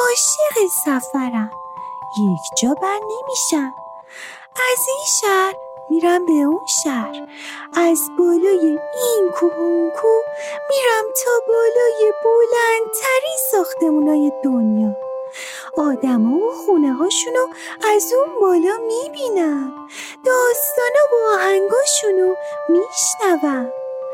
عاشق 0.10 0.72
سفرم. 0.86 1.52
یک 2.20 2.60
جا 2.62 2.74
بر 2.82 3.00
نمیشم. 3.00 3.74
از 4.72 4.80
این 4.88 5.06
شهر 5.22 5.54
میرم 5.90 6.26
به 6.26 6.32
اون 6.32 6.66
شهر. 6.84 7.28
از 7.74 8.02
بالای 8.18 8.80
این 9.04 9.32
کوه 9.36 9.54
و 9.54 9.62
اون 9.62 9.90
کوه 9.90 10.24
میرم 10.70 11.06
تا 11.26 11.32
بالای 11.48 12.14
بلندترین 12.24 13.38
ساختمونای 13.52 14.32
دنیا. 14.44 14.96
آدما 15.78 16.38
و 16.38 16.52
خونه 16.52 16.94
هاشونو 16.94 17.48
از 17.96 18.14
اون 18.14 18.40
بالا 18.42 18.78
می‌بینم. 18.78 19.88
داستانا 20.26 21.04
و 21.14 21.34
آهنگاشونو 21.34 22.36
میشنوم. 22.70 23.72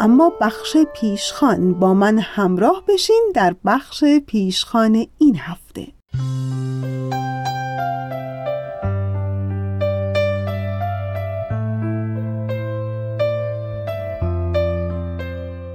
اما 0.00 0.32
بخش 0.40 0.76
پیشخان 0.94 1.74
با 1.74 1.94
من 1.94 2.18
همراه 2.18 2.82
بشین 2.88 3.32
در 3.34 3.54
بخش 3.64 4.04
پیشخان 4.26 5.06
این 5.18 5.36
هفته. 5.36 5.86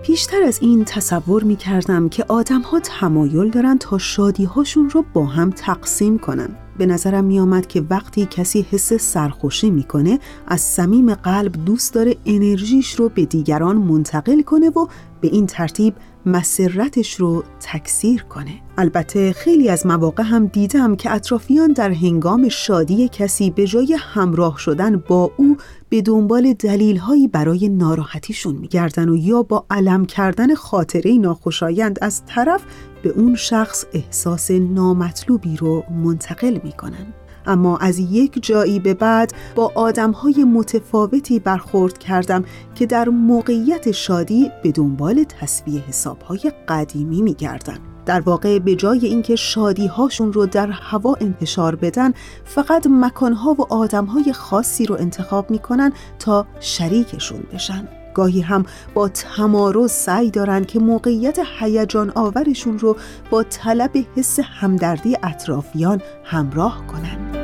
بیشتر 0.07 0.43
از 0.43 0.59
این 0.61 0.85
تصور 0.85 1.43
می 1.43 1.55
کردم 1.55 2.09
که 2.09 2.25
آدم 2.27 2.61
ها 2.61 2.79
تمایل 2.79 3.49
دارن 3.49 3.77
تا 3.77 3.97
شادی 3.97 4.45
هاشون 4.45 4.89
رو 4.89 5.05
با 5.13 5.25
هم 5.25 5.49
تقسیم 5.51 6.17
کنن. 6.17 6.68
به 6.79 6.85
نظرم 6.85 7.25
می 7.25 7.39
آمد 7.39 7.67
که 7.67 7.83
وقتی 7.89 8.25
کسی 8.25 8.65
حس 8.71 8.93
سرخوشی 8.93 9.71
می‌کنه 9.71 10.19
از 10.47 10.61
صمیم 10.61 11.13
قلب 11.13 11.65
دوست 11.65 11.93
داره 11.93 12.15
انرژیش 12.25 12.95
رو 12.95 13.09
به 13.09 13.25
دیگران 13.25 13.77
منتقل 13.77 14.41
کنه 14.41 14.69
و 14.69 14.87
به 15.21 15.27
این 15.27 15.45
ترتیب 15.45 15.93
مسرتش 16.25 17.15
رو 17.15 17.43
تکثیر 17.59 18.23
کنه. 18.23 18.61
البته 18.77 19.33
خیلی 19.33 19.69
از 19.69 19.85
مواقع 19.85 20.23
هم 20.23 20.45
دیدم 20.45 20.95
که 20.95 21.11
اطرافیان 21.11 21.71
در 21.71 21.91
هنگام 21.91 22.49
شادی 22.49 23.09
کسی 23.09 23.49
به 23.49 23.67
جای 23.67 23.97
همراه 23.99 24.57
شدن 24.57 25.03
با 25.07 25.31
او 25.37 25.57
به 25.89 26.01
دنبال 26.01 26.53
دلیلهایی 26.53 27.27
برای 27.27 27.69
ناراحتیشون 27.69 28.55
میگردن 28.55 29.09
و 29.09 29.15
یا 29.15 29.43
با 29.43 29.65
علم 29.69 30.05
کردن 30.05 30.55
خاطره 30.55 31.11
ناخوشایند 31.11 31.99
از 32.01 32.25
طرف 32.25 32.61
به 33.03 33.09
اون 33.09 33.35
شخص 33.35 33.85
احساس 33.93 34.51
نامطلوبی 34.51 35.57
رو 35.57 35.83
منتقل 36.03 36.59
می‌کنن. 36.63 37.13
اما 37.45 37.77
از 37.77 37.99
یک 37.99 38.43
جایی 38.43 38.79
به 38.79 38.93
بعد 38.93 39.33
با 39.55 39.71
آدمهای 39.75 40.43
متفاوتی 40.43 41.39
برخورد 41.39 41.97
کردم 41.97 42.43
که 42.75 42.85
در 42.85 43.09
موقعیت 43.09 43.91
شادی 43.91 44.51
به 44.63 44.71
دنبال 44.71 45.23
تصویه 45.23 45.81
حسابهای 45.81 46.51
قدیمی 46.67 47.21
میگردن. 47.21 47.77
در 48.05 48.19
واقع 48.19 48.59
به 48.59 48.75
جای 48.75 49.05
اینکه 49.05 49.35
شادی 49.35 49.87
هاشون 49.87 50.33
رو 50.33 50.45
در 50.45 50.69
هوا 50.71 51.15
انتشار 51.21 51.75
بدن 51.75 52.13
فقط 52.45 52.87
مکانها 52.89 53.55
و 53.59 53.73
آدمهای 53.73 54.33
خاصی 54.33 54.85
رو 54.85 54.95
انتخاب 54.99 55.51
می‌کنن 55.51 55.91
تا 56.19 56.47
شریکشون 56.59 57.43
بشن. 57.53 57.87
گاهی 58.13 58.41
هم 58.41 58.65
با 58.93 59.07
تمارز 59.07 59.91
سعی 59.91 60.31
دارند 60.31 60.67
که 60.67 60.79
موقعیت 60.79 61.39
هیجان 61.59 62.11
آورشون 62.15 62.79
رو 62.79 62.97
با 63.29 63.43
طلب 63.43 63.91
حس 64.15 64.39
همدردی 64.39 65.17
اطرافیان 65.23 66.01
همراه 66.23 66.87
کنند. 66.87 67.39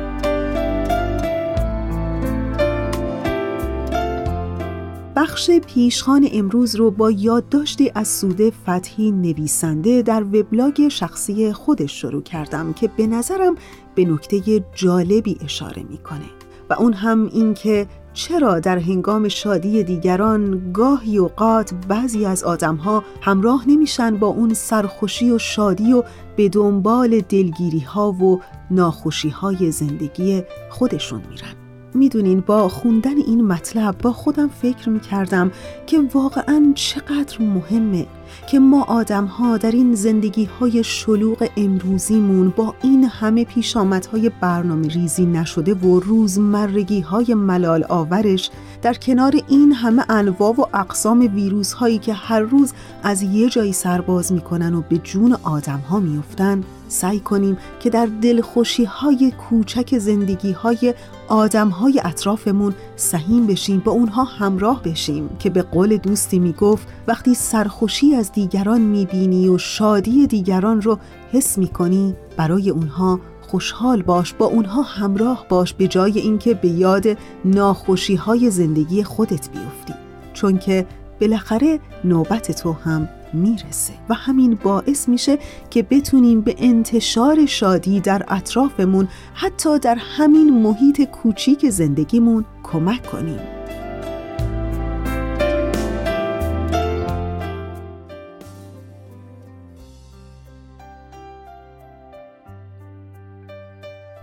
بخش 5.16 5.50
پیشخان 5.50 6.28
امروز 6.32 6.76
رو 6.76 6.90
با 6.90 7.10
یادداشتی 7.10 7.92
از 7.94 8.08
سوده 8.08 8.50
فتحی 8.50 9.10
نویسنده 9.10 10.02
در 10.02 10.22
وبلاگ 10.22 10.88
شخصی 10.88 11.52
خودش 11.52 12.00
شروع 12.00 12.22
کردم 12.22 12.72
که 12.72 12.88
به 12.88 13.06
نظرم 13.06 13.54
به 13.94 14.04
نکته 14.04 14.64
جالبی 14.74 15.38
اشاره 15.44 15.82
می‌کنه 15.90 16.26
و 16.70 16.74
اون 16.74 16.92
هم 16.92 17.30
این 17.32 17.54
که 17.54 17.86
چرا 18.16 18.60
در 18.60 18.78
هنگام 18.78 19.28
شادی 19.28 19.82
دیگران 19.82 20.72
گاهی 20.72 21.18
اوقات 21.18 21.74
بعضی 21.88 22.26
از 22.26 22.44
آدمها 22.44 23.04
همراه 23.22 23.64
نمیشن 23.68 24.16
با 24.16 24.26
اون 24.26 24.54
سرخوشی 24.54 25.30
و 25.30 25.38
شادی 25.38 25.92
و 25.92 26.02
به 26.36 26.48
دنبال 26.48 27.20
دلگیری 27.20 27.80
ها 27.80 28.12
و 28.12 28.40
ناخوشی 28.70 29.28
های 29.28 29.70
زندگی 29.70 30.42
خودشون 30.70 31.22
میرن؟ 31.30 31.54
می‌دونین 31.94 32.40
با 32.40 32.68
خوندن 32.68 33.16
این 33.16 33.46
مطلب 33.46 33.98
با 33.98 34.12
خودم 34.12 34.48
فکر 34.48 34.88
می‌کردم 34.88 35.50
که 35.86 35.98
واقعا 36.14 36.72
چقدر 36.74 37.36
مهمه 37.40 38.06
که 38.50 38.58
ما 38.58 38.82
آدم 38.82 39.24
ها 39.24 39.56
در 39.56 39.70
این 39.70 39.94
زندگی 39.94 40.44
های 40.44 40.84
شلوغ 40.84 41.48
امروزیمون 41.56 42.52
با 42.56 42.74
این 42.82 43.04
همه 43.04 43.44
پیشامدهای 43.44 44.30
برنامه 44.40 44.88
ریزی 44.88 45.26
نشده 45.26 45.74
و 45.74 46.00
روزمرگی 46.00 47.00
های 47.00 47.34
ملال 47.34 47.84
آورش 47.88 48.50
در 48.82 48.94
کنار 48.94 49.34
این 49.48 49.72
همه 49.72 50.04
انواع 50.08 50.54
و 50.54 50.64
اقسام 50.74 51.20
ویروس 51.34 51.72
هایی 51.72 51.98
که 51.98 52.12
هر 52.12 52.40
روز 52.40 52.72
از 53.02 53.22
یه 53.22 53.48
جایی 53.48 53.72
سرباز 53.72 54.32
می‌کنن 54.32 54.74
و 54.74 54.82
به 54.88 54.98
جون 54.98 55.36
آدم 55.42 55.78
ها 55.78 56.00
سعی 56.88 57.20
کنیم 57.20 57.56
که 57.80 57.90
در 57.90 58.06
دلخوشی 58.06 58.84
های 58.84 59.30
کوچک 59.30 59.98
زندگی 59.98 60.52
های 60.52 60.94
آدم 61.28 61.68
های 61.68 62.00
اطرافمون 62.04 62.74
سهیم 62.96 63.46
بشیم 63.46 63.80
با 63.80 63.92
اونها 63.92 64.24
همراه 64.24 64.82
بشیم 64.82 65.28
که 65.38 65.50
به 65.50 65.62
قول 65.62 65.96
دوستی 65.96 66.38
می‌گفت 66.38 66.88
وقتی 67.06 67.34
سرخوشی 67.34 68.14
دیگران 68.32 68.80
می‌بینی 68.80 69.48
و 69.48 69.58
شادی 69.58 70.26
دیگران 70.26 70.82
رو 70.82 70.98
حس 71.32 71.58
می‌کنی 71.58 72.14
برای 72.36 72.70
اونها 72.70 73.20
خوشحال 73.40 74.02
باش 74.02 74.34
با 74.34 74.46
اونها 74.46 74.82
همراه 74.82 75.46
باش 75.48 75.74
به 75.74 75.88
جای 75.88 76.18
اینکه 76.18 76.54
به 76.54 76.68
یاد 76.68 77.06
ناخوشی 77.44 78.14
های 78.14 78.50
زندگی 78.50 79.04
خودت 79.04 79.50
بیفتی. 79.50 79.94
چون 80.32 80.58
که 80.58 80.86
بالاخره 81.20 81.80
نوبت 82.04 82.52
تو 82.52 82.72
هم 82.72 83.08
می‌رسه 83.32 83.92
و 84.08 84.14
همین 84.14 84.58
باعث 84.62 85.08
میشه 85.08 85.38
که 85.70 85.82
بتونیم 85.82 86.40
به 86.40 86.54
انتشار 86.58 87.46
شادی 87.46 88.00
در 88.00 88.24
اطرافمون 88.28 89.08
حتی 89.34 89.78
در 89.78 89.96
همین 90.16 90.62
محیط 90.62 91.02
کوچیک 91.02 91.70
زندگیمون 91.70 92.44
کمک 92.62 93.06
کنیم. 93.06 93.55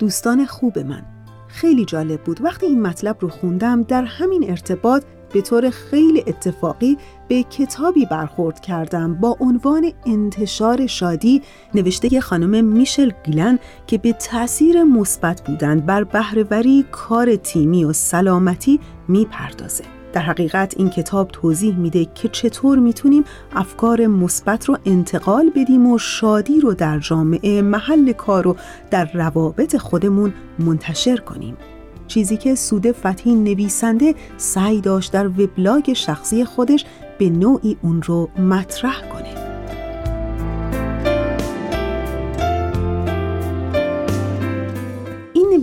دوستان 0.04 0.46
خوب 0.46 0.80
من. 0.80 1.02
خیلی 1.48 1.86
جالب 1.86 2.24
بود. 2.24 2.42
وقتی 2.42 2.66
این 2.66 2.82
مطلب 2.82 3.18
رو 3.20 3.30
خوندم 3.30 3.84
در 3.84 4.04
همین 4.04 4.50
ارتباط 4.50 5.04
به 5.34 5.42
طور 5.42 5.70
خیلی 5.70 6.24
اتفاقی 6.28 6.98
به 7.28 7.44
کتابی 7.44 8.06
برخورد 8.06 8.60
کردم 8.60 9.14
با 9.16 9.38
عنوان 9.40 9.92
انتشار 10.06 10.88
شادی 10.88 11.42
نوشته 11.74 12.22
خانم 12.22 12.66
میشل 12.66 13.12
گیلن 13.24 13.60
که 13.88 13.98
به 13.98 14.14
تاثیر 14.14 14.84
مثبت 14.84 15.42
بودن 15.42 15.80
بر 15.80 16.04
بهرهوری 16.04 16.86
کار 16.92 17.36
تیمی 17.36 17.86
و 17.86 17.94
سلامتی 17.94 18.80
می‌پردازه. 19.08 19.93
در 20.14 20.22
حقیقت 20.22 20.74
این 20.78 20.90
کتاب 20.90 21.28
توضیح 21.28 21.78
میده 21.78 22.06
که 22.06 22.30
چطور 22.30 22.80
می‌تونیم 22.80 23.24
افکار 23.56 24.08
مثبت 24.08 24.66
رو 24.66 24.78
انتقال 24.86 25.52
بدیم 25.56 25.92
و 25.92 25.98
شادی 25.98 26.60
رو 26.60 26.74
در 26.74 27.00
جامعه 27.00 27.62
محل 27.62 28.12
کار 28.12 28.48
و 28.48 28.56
در 28.92 29.10
روابط 29.14 29.78
خودمون 29.78 30.34
منتشر 30.60 31.18
کنیم. 31.18 31.58
چیزی 32.08 32.38
که 32.38 32.56
سوده 32.56 32.92
فتحی 32.92 33.36
نویسنده 33.36 34.16
سعی 34.38 34.82
داشت 34.82 35.12
در 35.12 35.28
وبلاگ 35.28 35.94
شخصی 35.94 36.46
خودش 36.46 36.86
به 37.20 37.30
نوعی 37.30 37.78
اون 37.82 38.02
رو 38.02 38.30
مطرح 38.40 39.02
کنه. 39.10 39.43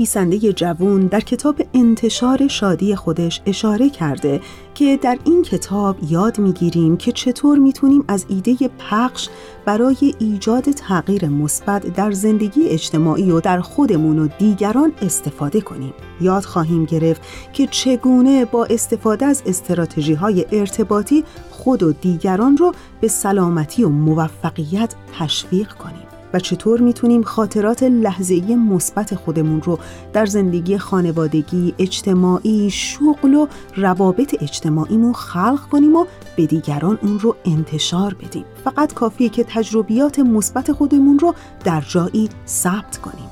نویسنده 0.00 0.52
جوون 0.52 1.06
در 1.06 1.20
کتاب 1.20 1.62
انتشار 1.74 2.48
شادی 2.48 2.94
خودش 2.94 3.40
اشاره 3.46 3.90
کرده 3.90 4.40
که 4.74 4.98
در 5.02 5.18
این 5.24 5.42
کتاب 5.42 5.96
یاد 6.08 6.38
می‌گیریم 6.38 6.96
که 6.96 7.12
چطور 7.12 7.58
می‌تونیم 7.58 8.04
از 8.08 8.26
ایده 8.28 8.68
پخش 8.78 9.28
برای 9.64 10.14
ایجاد 10.18 10.62
تغییر 10.62 11.28
مثبت 11.28 11.86
در 11.94 12.10
زندگی 12.10 12.68
اجتماعی 12.68 13.30
و 13.30 13.40
در 13.40 13.60
خودمون 13.60 14.18
و 14.18 14.28
دیگران 14.38 14.92
استفاده 15.02 15.60
کنیم. 15.60 15.92
یاد 16.20 16.44
خواهیم 16.44 16.84
گرفت 16.84 17.22
که 17.52 17.66
چگونه 17.66 18.44
با 18.44 18.64
استفاده 18.64 19.26
از 19.26 19.42
استراتژی 19.46 20.14
های 20.14 20.46
ارتباطی 20.52 21.24
خود 21.50 21.82
و 21.82 21.92
دیگران 21.92 22.56
رو 22.56 22.72
به 23.00 23.08
سلامتی 23.08 23.84
و 23.84 23.88
موفقیت 23.88 24.94
تشویق 25.18 25.72
کنیم. 25.72 26.09
و 26.32 26.38
چطور 26.38 26.80
می‌تونیم 26.80 27.22
خاطرات 27.22 27.82
لحظه‌ای 27.82 28.56
مثبت 28.56 29.14
خودمون 29.14 29.62
رو 29.62 29.78
در 30.12 30.26
زندگی 30.26 30.78
خانوادگی، 30.78 31.74
اجتماعی، 31.78 32.70
شغل 32.70 33.34
و 33.34 33.46
روابط 33.76 34.42
اجتماعیمون 34.42 35.12
خلق 35.12 35.60
کنیم 35.60 35.96
و 35.96 36.06
به 36.36 36.46
دیگران 36.46 36.98
اون 37.02 37.18
رو 37.18 37.36
انتشار 37.44 38.14
بدیم. 38.14 38.44
فقط 38.64 38.94
کافیه 38.94 39.28
که 39.28 39.44
تجربیات 39.48 40.18
مثبت 40.18 40.72
خودمون 40.72 41.18
رو 41.18 41.34
در 41.64 41.80
جایی 41.88 42.28
ثبت 42.46 42.96
کنیم. 42.96 43.30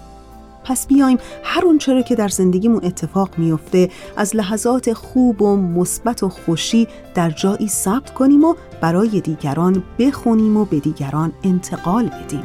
پس 0.65 0.87
بیایم 0.87 1.19
هر 1.43 1.65
اون 1.65 1.79
که 1.79 2.15
در 2.15 2.29
زندگیمون 2.29 2.85
اتفاق 2.85 3.39
میفته 3.39 3.91
از 4.17 4.37
لحظات 4.37 4.93
خوب 4.93 5.43
و 5.43 5.57
مثبت 5.57 6.23
و 6.23 6.29
خوشی 6.29 6.89
در 7.15 7.31
جایی 7.31 7.69
ثبت 7.69 8.15
کنیم 8.15 8.45
و 8.45 8.55
برای 8.81 9.21
دیگران 9.21 9.83
بخونیم 9.99 10.57
و 10.57 10.65
به 10.65 10.81
دیگران 10.81 11.33
انتقال 11.45 12.05
بدیم. 12.05 12.43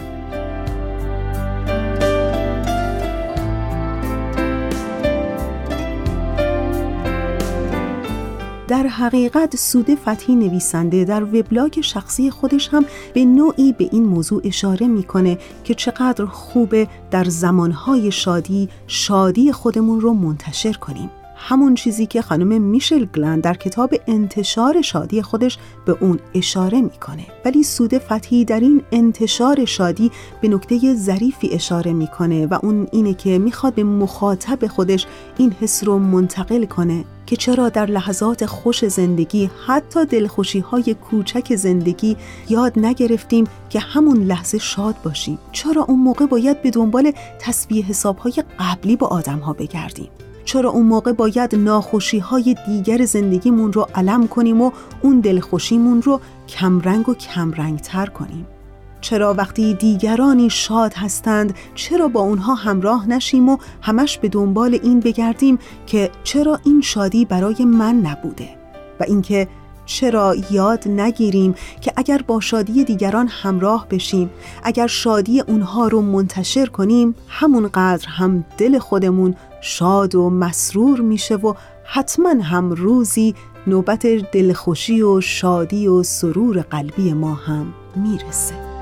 در 8.74 8.88
حقیقت 8.88 9.56
سوده 9.56 9.96
فتحی 9.96 10.36
نویسنده 10.36 11.04
در 11.04 11.24
وبلاگ 11.24 11.82
شخصی 11.82 12.32
خودش 12.32 12.70
هم 12.72 12.86
به 13.14 13.26
نوعی 13.26 13.74
به 13.74 13.90
این 13.92 14.06
موضوع 14.06 14.42
اشاره 14.46 14.88
می‌کنه 14.88 15.38
که 15.64 15.74
چقدر 15.74 16.26
خوبه 16.26 16.88
در 17.12 17.24
زمانهای 17.24 18.12
شادی 18.12 18.70
شادی 18.88 19.52
خودمون 19.52 20.02
رو 20.02 20.14
منتشر 20.14 20.74
کنیم. 20.74 21.10
همون 21.36 21.76
چیزی 21.76 22.06
که 22.06 22.22
خانم 22.22 22.62
میشل 22.62 23.06
گلن 23.06 23.40
در 23.40 23.54
کتاب 23.54 23.94
انتشار 24.08 24.82
شادی 24.82 25.22
خودش 25.22 25.58
به 25.86 25.98
اون 26.02 26.20
اشاره 26.36 26.82
می‌کنه. 26.82 27.26
ولی 27.46 27.64
سوده 27.64 28.00
فتحی 28.00 28.46
در 28.46 28.60
این 28.60 28.82
انتشار 28.92 29.66
شادی 29.66 30.12
به 30.42 30.48
نکته 30.48 30.96
ظریفی 30.96 31.50
اشاره 31.50 31.94
می‌کنه 31.94 32.46
و 32.48 32.60
اون 32.64 32.88
اینه 32.92 33.14
که 33.14 33.40
می‌خواد 33.40 33.74
به 33.74 33.84
مخاطب 33.84 34.68
خودش 34.68 35.06
این 35.38 35.52
حس 35.62 35.84
رو 35.84 36.00
منتقل 36.00 36.66
کنه. 36.66 37.04
که 37.26 37.36
چرا 37.36 37.70
در 37.70 37.86
لحظات 37.86 38.46
خوش 38.46 38.86
زندگی 38.86 39.50
حتی 39.68 40.06
دلخوشی 40.06 40.60
های 40.60 40.94
کوچک 40.94 41.56
زندگی 41.56 42.18
یاد 42.50 42.74
نگرفتیم 42.80 43.48
که 43.70 43.80
همون 43.80 44.18
لحظه 44.24 44.58
شاد 44.58 44.96
باشیم؟ 45.04 45.40
چرا 45.52 45.84
اون 45.84 46.00
موقع 46.00 46.26
باید 46.26 46.62
به 46.62 46.72
دنبال 46.72 47.12
تصویه 47.40 47.86
حساب 47.86 48.18
های 48.18 48.44
قبلی 48.60 48.96
با 48.96 49.08
آدم 49.08 49.40
ها 49.40 49.54
بگردیم؟ 49.54 50.10
چرا 50.46 50.70
اون 50.70 50.86
موقع 50.86 51.12
باید 51.12 51.56
ناخوشی 51.56 52.20
های 52.20 52.56
دیگر 52.68 53.06
زندگیمون 53.06 53.74
رو 53.74 53.88
علم 53.96 54.28
کنیم 54.28 54.62
و 54.62 54.72
اون 55.02 55.20
دلخوشیمون 55.20 56.02
رو 56.02 56.22
کمرنگ 56.48 57.10
و 57.10 57.14
کمرنگ 57.14 57.80
تر 57.80 58.06
کنیم؟ 58.06 58.48
چرا 59.04 59.34
وقتی 59.34 59.74
دیگرانی 59.74 60.50
شاد 60.50 60.94
هستند 60.94 61.56
چرا 61.76 62.08
با 62.08 62.20
اونها 62.20 62.56
همراه 62.56 63.10
نشیم 63.10 63.50
و 63.50 63.58
همش 63.82 64.18
به 64.18 64.30
دنبال 64.30 64.80
این 64.84 65.00
بگردیم 65.00 65.60
که 65.86 66.10
چرا 66.24 66.60
این 66.66 66.82
شادی 66.82 67.26
برای 67.26 67.66
من 67.66 67.96
نبوده؟ 67.96 68.50
و 69.00 69.04
اینکه 69.08 69.48
چرا 69.86 70.36
یاد 70.52 70.88
نگیریم 70.88 71.56
که 71.82 71.94
اگر 71.96 72.22
با 72.28 72.40
شادی 72.40 72.84
دیگران 72.84 73.28
همراه 73.28 73.88
بشیم 73.90 74.30
اگر 74.64 74.88
شادی 74.88 75.42
اونها 75.42 75.88
رو 75.88 76.02
منتشر 76.02 76.66
کنیم 76.66 77.16
همونقدر 77.28 78.08
هم 78.08 78.46
دل 78.58 78.80
خودمون 78.80 79.36
شاد 79.62 80.16
و 80.16 80.30
مسرور 80.30 81.02
میشه 81.02 81.36
و 81.36 81.54
حتما 81.86 82.30
هم 82.30 82.72
روزی 82.72 83.36
نوبت 83.68 84.08
دلخوشی 84.08 85.02
و 85.02 85.22
شادی 85.22 85.88
و 85.88 86.04
سرور 86.04 86.62
قلبی 86.62 87.14
ما 87.14 87.34
هم 87.34 87.74
می‌رسه. 87.96 88.73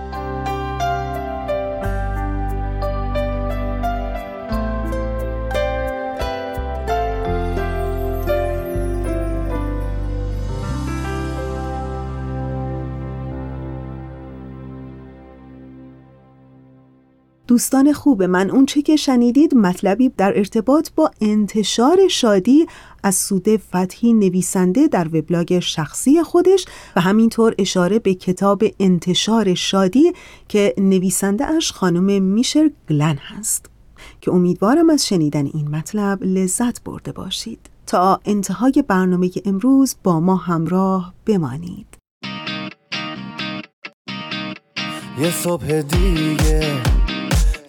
دوستان 17.51 17.93
خوب 17.93 18.23
من 18.23 18.49
اون 18.49 18.65
چه 18.65 18.81
که 18.81 18.95
شنیدید 18.95 19.55
مطلبی 19.55 20.09
در 20.09 20.37
ارتباط 20.37 20.89
با 20.95 21.11
انتشار 21.21 22.07
شادی 22.07 22.65
از 23.03 23.15
سوده 23.15 23.57
فتحی 23.57 24.13
نویسنده 24.13 24.87
در 24.87 25.07
وبلاگ 25.07 25.59
شخصی 25.59 26.23
خودش 26.23 26.65
و 26.95 27.01
همینطور 27.01 27.55
اشاره 27.57 27.99
به 27.99 28.13
کتاب 28.13 28.63
انتشار 28.79 29.53
شادی 29.53 30.13
که 30.47 30.73
نویسنده 30.77 31.45
اش 31.45 31.71
خانم 31.71 32.21
میشر 32.23 32.71
گلن 32.89 33.17
هست. 33.21 33.65
که 34.21 34.31
امیدوارم 34.31 34.89
از 34.89 35.07
شنیدن 35.07 35.45
این 35.45 35.67
مطلب 35.67 36.23
لذت 36.23 36.83
برده 36.83 37.11
باشید. 37.11 37.69
تا 37.87 38.19
انتهای 38.25 38.83
برنامه 38.87 39.29
امروز 39.45 39.95
با 40.03 40.19
ما 40.19 40.35
همراه 40.35 41.13
بمانید. 41.25 41.87
یه 45.19 45.31
صبح 45.31 45.81
دیگه 45.81 47.00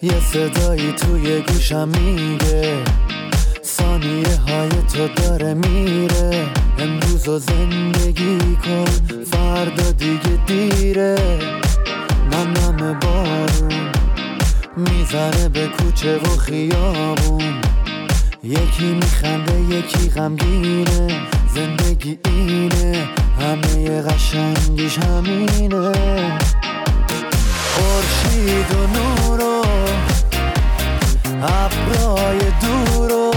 یه 0.03 0.19
صدایی 0.19 0.91
توی 0.91 1.41
گوشم 1.41 1.87
میگه. 1.87 2.77
ثانیه 3.63 4.35
های 4.47 4.69
تو 4.69 5.07
داره 5.07 5.53
میره. 5.53 6.45
امروز 6.79 7.27
و 7.27 7.39
زندگی 7.39 8.37
کن 8.65 8.85
فردا 9.31 9.91
دیگه 9.91 10.39
دیره. 10.45 11.15
نم 12.31 12.53
نم 12.81 12.99
بارون 12.99 13.91
می‌زنه 14.77 15.49
به 15.49 15.67
کوچه 15.67 16.17
و 16.17 16.37
خیابون. 16.37 17.61
یکی 18.43 18.93
میخنده 18.93 19.61
یکی 19.61 20.09
غمگینه. 20.09 21.07
زندگی 21.55 22.19
اینه 22.25 23.07
همه 23.39 24.01
قشنگیش 24.01 24.97
همینه. 24.97 25.91
خورشید 27.73 28.71
و 28.75 28.87
نور 28.87 29.41
و 29.41 29.65
ابرای 31.43 32.39
دور 32.39 33.11
و 33.11 33.32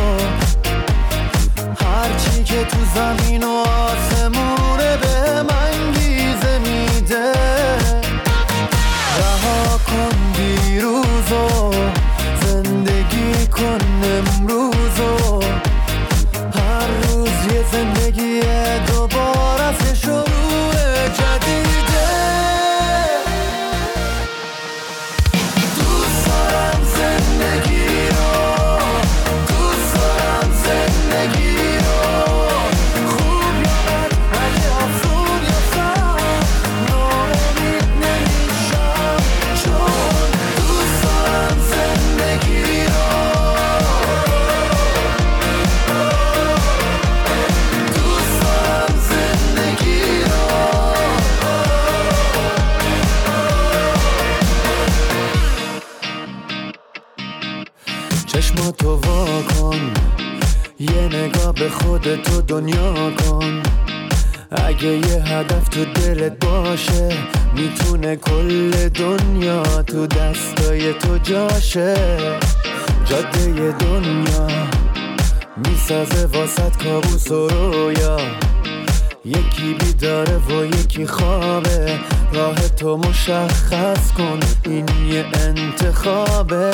این 84.89 85.07
یه 85.12 85.24
انتخابه. 85.34 86.70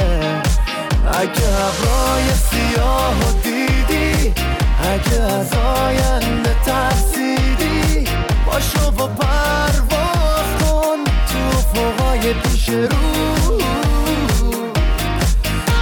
اگه 1.12 1.48
ابرای 1.66 2.24
سیاه 2.50 3.14
و 3.18 3.32
دیدی 3.42 4.34
اگه 4.82 5.22
از 5.22 5.52
آینده 5.52 6.56
ترسیدی 6.66 8.08
باشو 8.46 8.86
و 8.86 9.06
پرواز 9.06 10.48
کن 10.60 11.04
تو 11.04 11.58
فوقای 11.74 12.32
پیش 12.32 12.68
رو. 12.68 13.56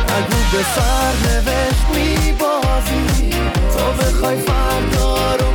اگه 0.08 0.40
به 0.52 0.62
سر 0.74 1.12
نوشت 1.28 1.86
میبازی 1.94 3.30
تو 3.76 4.02
بخوای 4.02 4.36
فردا 4.36 5.34
رو 5.36 5.49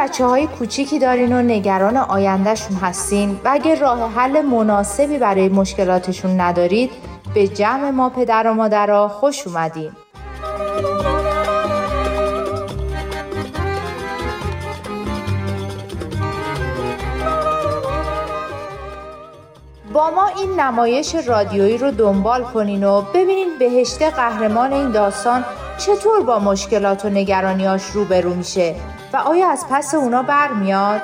بچه 0.00 0.26
های 0.26 0.46
کوچیکی 0.46 0.98
دارین 0.98 1.32
و 1.32 1.42
نگران 1.42 1.96
آیندهشون 1.96 2.76
هستین 2.76 3.40
و 3.44 3.48
اگه 3.52 3.74
راه 3.74 4.12
حل 4.12 4.42
مناسبی 4.42 5.18
برای 5.18 5.48
مشکلاتشون 5.48 6.40
ندارید 6.40 6.90
به 7.34 7.48
جمع 7.48 7.90
ما 7.90 8.08
پدر 8.08 8.46
و 8.46 8.54
مادرها 8.54 9.08
خوش 9.08 9.46
اومدین. 9.46 9.92
با 19.92 20.10
ما 20.10 20.26
این 20.26 20.60
نمایش 20.60 21.14
رادیویی 21.14 21.78
رو 21.78 21.90
دنبال 21.90 22.44
کنین 22.44 22.84
و 22.84 23.02
ببینین 23.14 23.48
بهشت 23.58 24.02
قهرمان 24.02 24.72
این 24.72 24.90
داستان 24.90 25.44
چطور 25.78 26.22
با 26.22 26.38
مشکلات 26.38 27.04
و 27.04 27.08
نگرانیاش 27.08 27.82
روبرو 27.82 28.34
میشه 28.34 28.74
و 29.12 29.16
آیا 29.16 29.50
از 29.50 29.66
پس 29.70 29.94
اونا 29.94 30.22
برمیاد؟ 30.22 31.02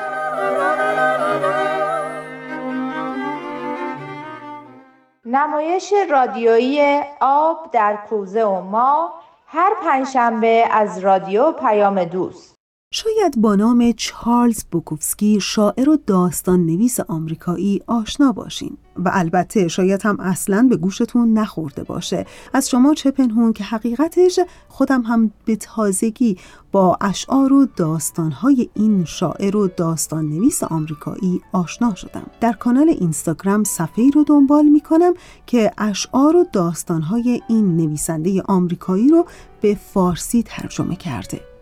نمایش 5.24 5.92
رادیویی 6.10 7.00
آب 7.20 7.70
در 7.72 7.98
کوزه 8.08 8.44
و 8.44 8.60
ما 8.60 9.14
هر 9.46 9.72
پنجشنبه 9.84 10.68
از 10.70 10.98
رادیو 10.98 11.52
پیام 11.52 12.04
دوست 12.04 12.55
شاید 12.96 13.40
با 13.40 13.56
نام 13.56 13.92
چارلز 13.92 14.64
بوکوفسکی 14.70 15.40
شاعر 15.40 15.88
و 15.88 15.96
داستان 16.06 16.66
نویس 16.66 17.00
آمریکایی 17.00 17.82
آشنا 17.86 18.32
باشین 18.32 18.76
و 18.96 19.10
البته 19.12 19.68
شاید 19.68 20.02
هم 20.02 20.20
اصلا 20.20 20.66
به 20.70 20.76
گوشتون 20.76 21.32
نخورده 21.32 21.84
باشه. 21.84 22.26
از 22.52 22.70
شما 22.70 22.94
چه 22.94 23.10
پنهون 23.10 23.52
که 23.52 23.64
حقیقتش 23.64 24.40
خودم 24.68 25.02
هم 25.02 25.30
به 25.44 25.56
تازگی 25.56 26.36
با 26.72 26.98
اشعار 27.00 27.52
و 27.52 27.66
داستانهای 27.76 28.68
این 28.74 29.04
شاعر 29.04 29.56
و 29.56 29.68
داستان 29.68 30.28
نویس 30.28 30.62
آمریکایی 30.62 31.40
آشنا 31.52 31.94
شدم. 31.94 32.26
در 32.40 32.52
کانال 32.52 32.88
اینستاگرام 32.88 33.64
صفحه 33.64 34.10
رو 34.10 34.24
دنبال 34.24 34.64
می‌کنم 34.64 35.14
که 35.46 35.72
اشعار 35.78 36.36
و 36.36 36.44
داستانهای 36.52 37.42
این 37.48 37.76
نویسنده 37.76 38.42
آمریکایی 38.42 39.08
رو 39.08 39.26
به 39.60 39.74
فارسی 39.74 40.42
ترجمه 40.42 40.96
کرده. 40.96 41.55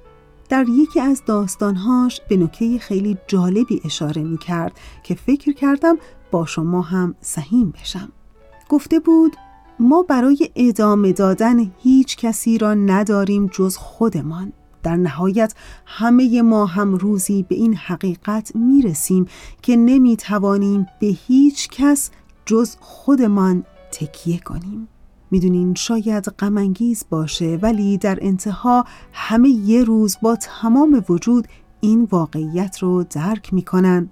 در 0.48 0.66
یکی 0.68 1.00
از 1.00 1.22
داستانهاش 1.26 2.20
به 2.28 2.36
نکته 2.36 2.78
خیلی 2.78 3.18
جالبی 3.26 3.80
اشاره 3.84 4.22
می 4.22 4.38
کرد 4.38 4.72
که 5.02 5.14
فکر 5.14 5.52
کردم 5.52 5.98
با 6.30 6.46
شما 6.46 6.82
هم 6.82 7.14
سهیم 7.20 7.70
بشم. 7.70 8.12
گفته 8.68 9.00
بود 9.00 9.36
ما 9.80 10.02
برای 10.02 10.50
ادامه 10.56 11.12
دادن 11.12 11.72
هیچ 11.78 12.16
کسی 12.16 12.58
را 12.58 12.74
نداریم 12.74 13.46
جز 13.46 13.76
خودمان. 13.76 14.52
در 14.82 14.96
نهایت 14.96 15.54
همه 15.86 16.42
ما 16.42 16.66
هم 16.66 16.94
روزی 16.94 17.42
به 17.42 17.54
این 17.54 17.76
حقیقت 17.76 18.56
می 18.56 18.82
رسیم 18.82 19.26
که 19.62 19.76
نمی 19.76 20.16
توانیم 20.16 20.86
به 21.00 21.06
هیچ 21.06 21.68
کس 21.68 22.10
جز 22.46 22.76
خودمان 22.80 23.64
تکیه 23.92 24.38
کنیم. 24.38 24.88
می‌دونین 25.30 25.74
شاید 25.74 26.24
غمانگیز 26.24 27.04
باشه 27.10 27.58
ولی 27.62 27.98
در 27.98 28.18
انتها 28.22 28.84
همه 29.12 29.48
یه 29.48 29.84
روز 29.84 30.16
با 30.22 30.36
تمام 30.36 31.04
وجود 31.08 31.48
این 31.80 32.08
واقعیت 32.10 32.78
رو 32.78 33.04
درک 33.04 33.54
می‌کنن 33.54 34.10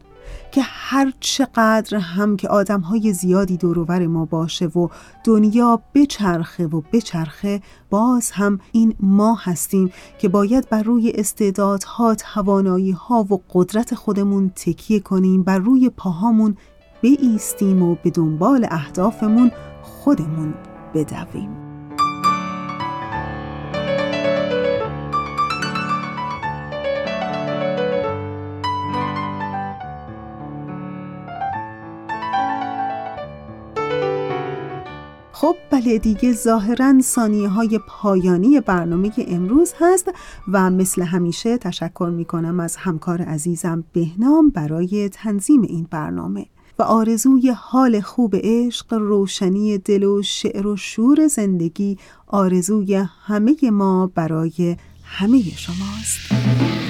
که 0.53 0.61
هر 0.65 1.13
چقدر 1.21 1.99
هم 1.99 2.37
که 2.37 2.49
آدم 2.49 2.81
های 2.81 3.13
زیادی 3.13 3.57
دورور 3.57 4.07
ما 4.07 4.25
باشه 4.25 4.67
و 4.67 4.89
دنیا 5.25 5.81
بچرخه 5.95 6.67
و 6.67 6.81
بچرخه 6.93 7.61
باز 7.91 8.31
هم 8.31 8.61
این 8.73 8.95
ما 9.01 9.39
هستیم 9.41 9.93
که 10.19 10.29
باید 10.29 10.69
بر 10.69 10.83
روی 10.83 11.13
استعدادها، 11.15 12.15
توانایی 12.15 12.91
ها 12.91 13.27
و 13.31 13.43
قدرت 13.53 13.95
خودمون 13.95 14.49
تکیه 14.49 15.01
کنیم 15.01 15.43
بر 15.43 15.59
روی 15.59 15.91
پاهامون 15.91 16.57
بایستیم 17.03 17.83
و 17.83 17.97
به 18.03 18.11
دنبال 18.11 18.67
اهدافمون 18.71 19.51
خودمون 19.83 20.55
بدویم. 20.95 21.63
خب 35.43 35.57
بله 35.71 35.99
دیگه 35.99 36.33
ظاهرا 36.33 37.01
ثانیه 37.01 37.49
های 37.49 37.81
پایانی 37.89 38.61
برنامه 38.61 39.11
امروز 39.19 39.75
هست 39.81 40.11
و 40.49 40.71
مثل 40.71 41.03
همیشه 41.03 41.59
تشکر 41.59 42.11
می 42.17 42.25
کنم 42.25 42.61
از 42.61 42.77
همکار 42.77 43.23
عزیزم 43.23 43.85
بهنام 43.93 44.49
برای 44.49 45.09
تنظیم 45.09 45.63
این 45.63 45.89
برنامه. 45.91 46.47
آرزوی 46.83 47.51
حال 47.51 48.01
خوب 48.01 48.35
عشق 48.37 48.95
روشنی 48.95 49.79
دل 49.79 50.05
و 50.05 50.23
شعر 50.23 50.67
و 50.67 50.77
شور 50.77 51.27
زندگی 51.27 51.99
آرزوی 52.27 52.95
همه 53.27 53.57
ما 53.71 54.07
برای 54.15 54.77
همه 55.03 55.43
شماست. 55.43 56.82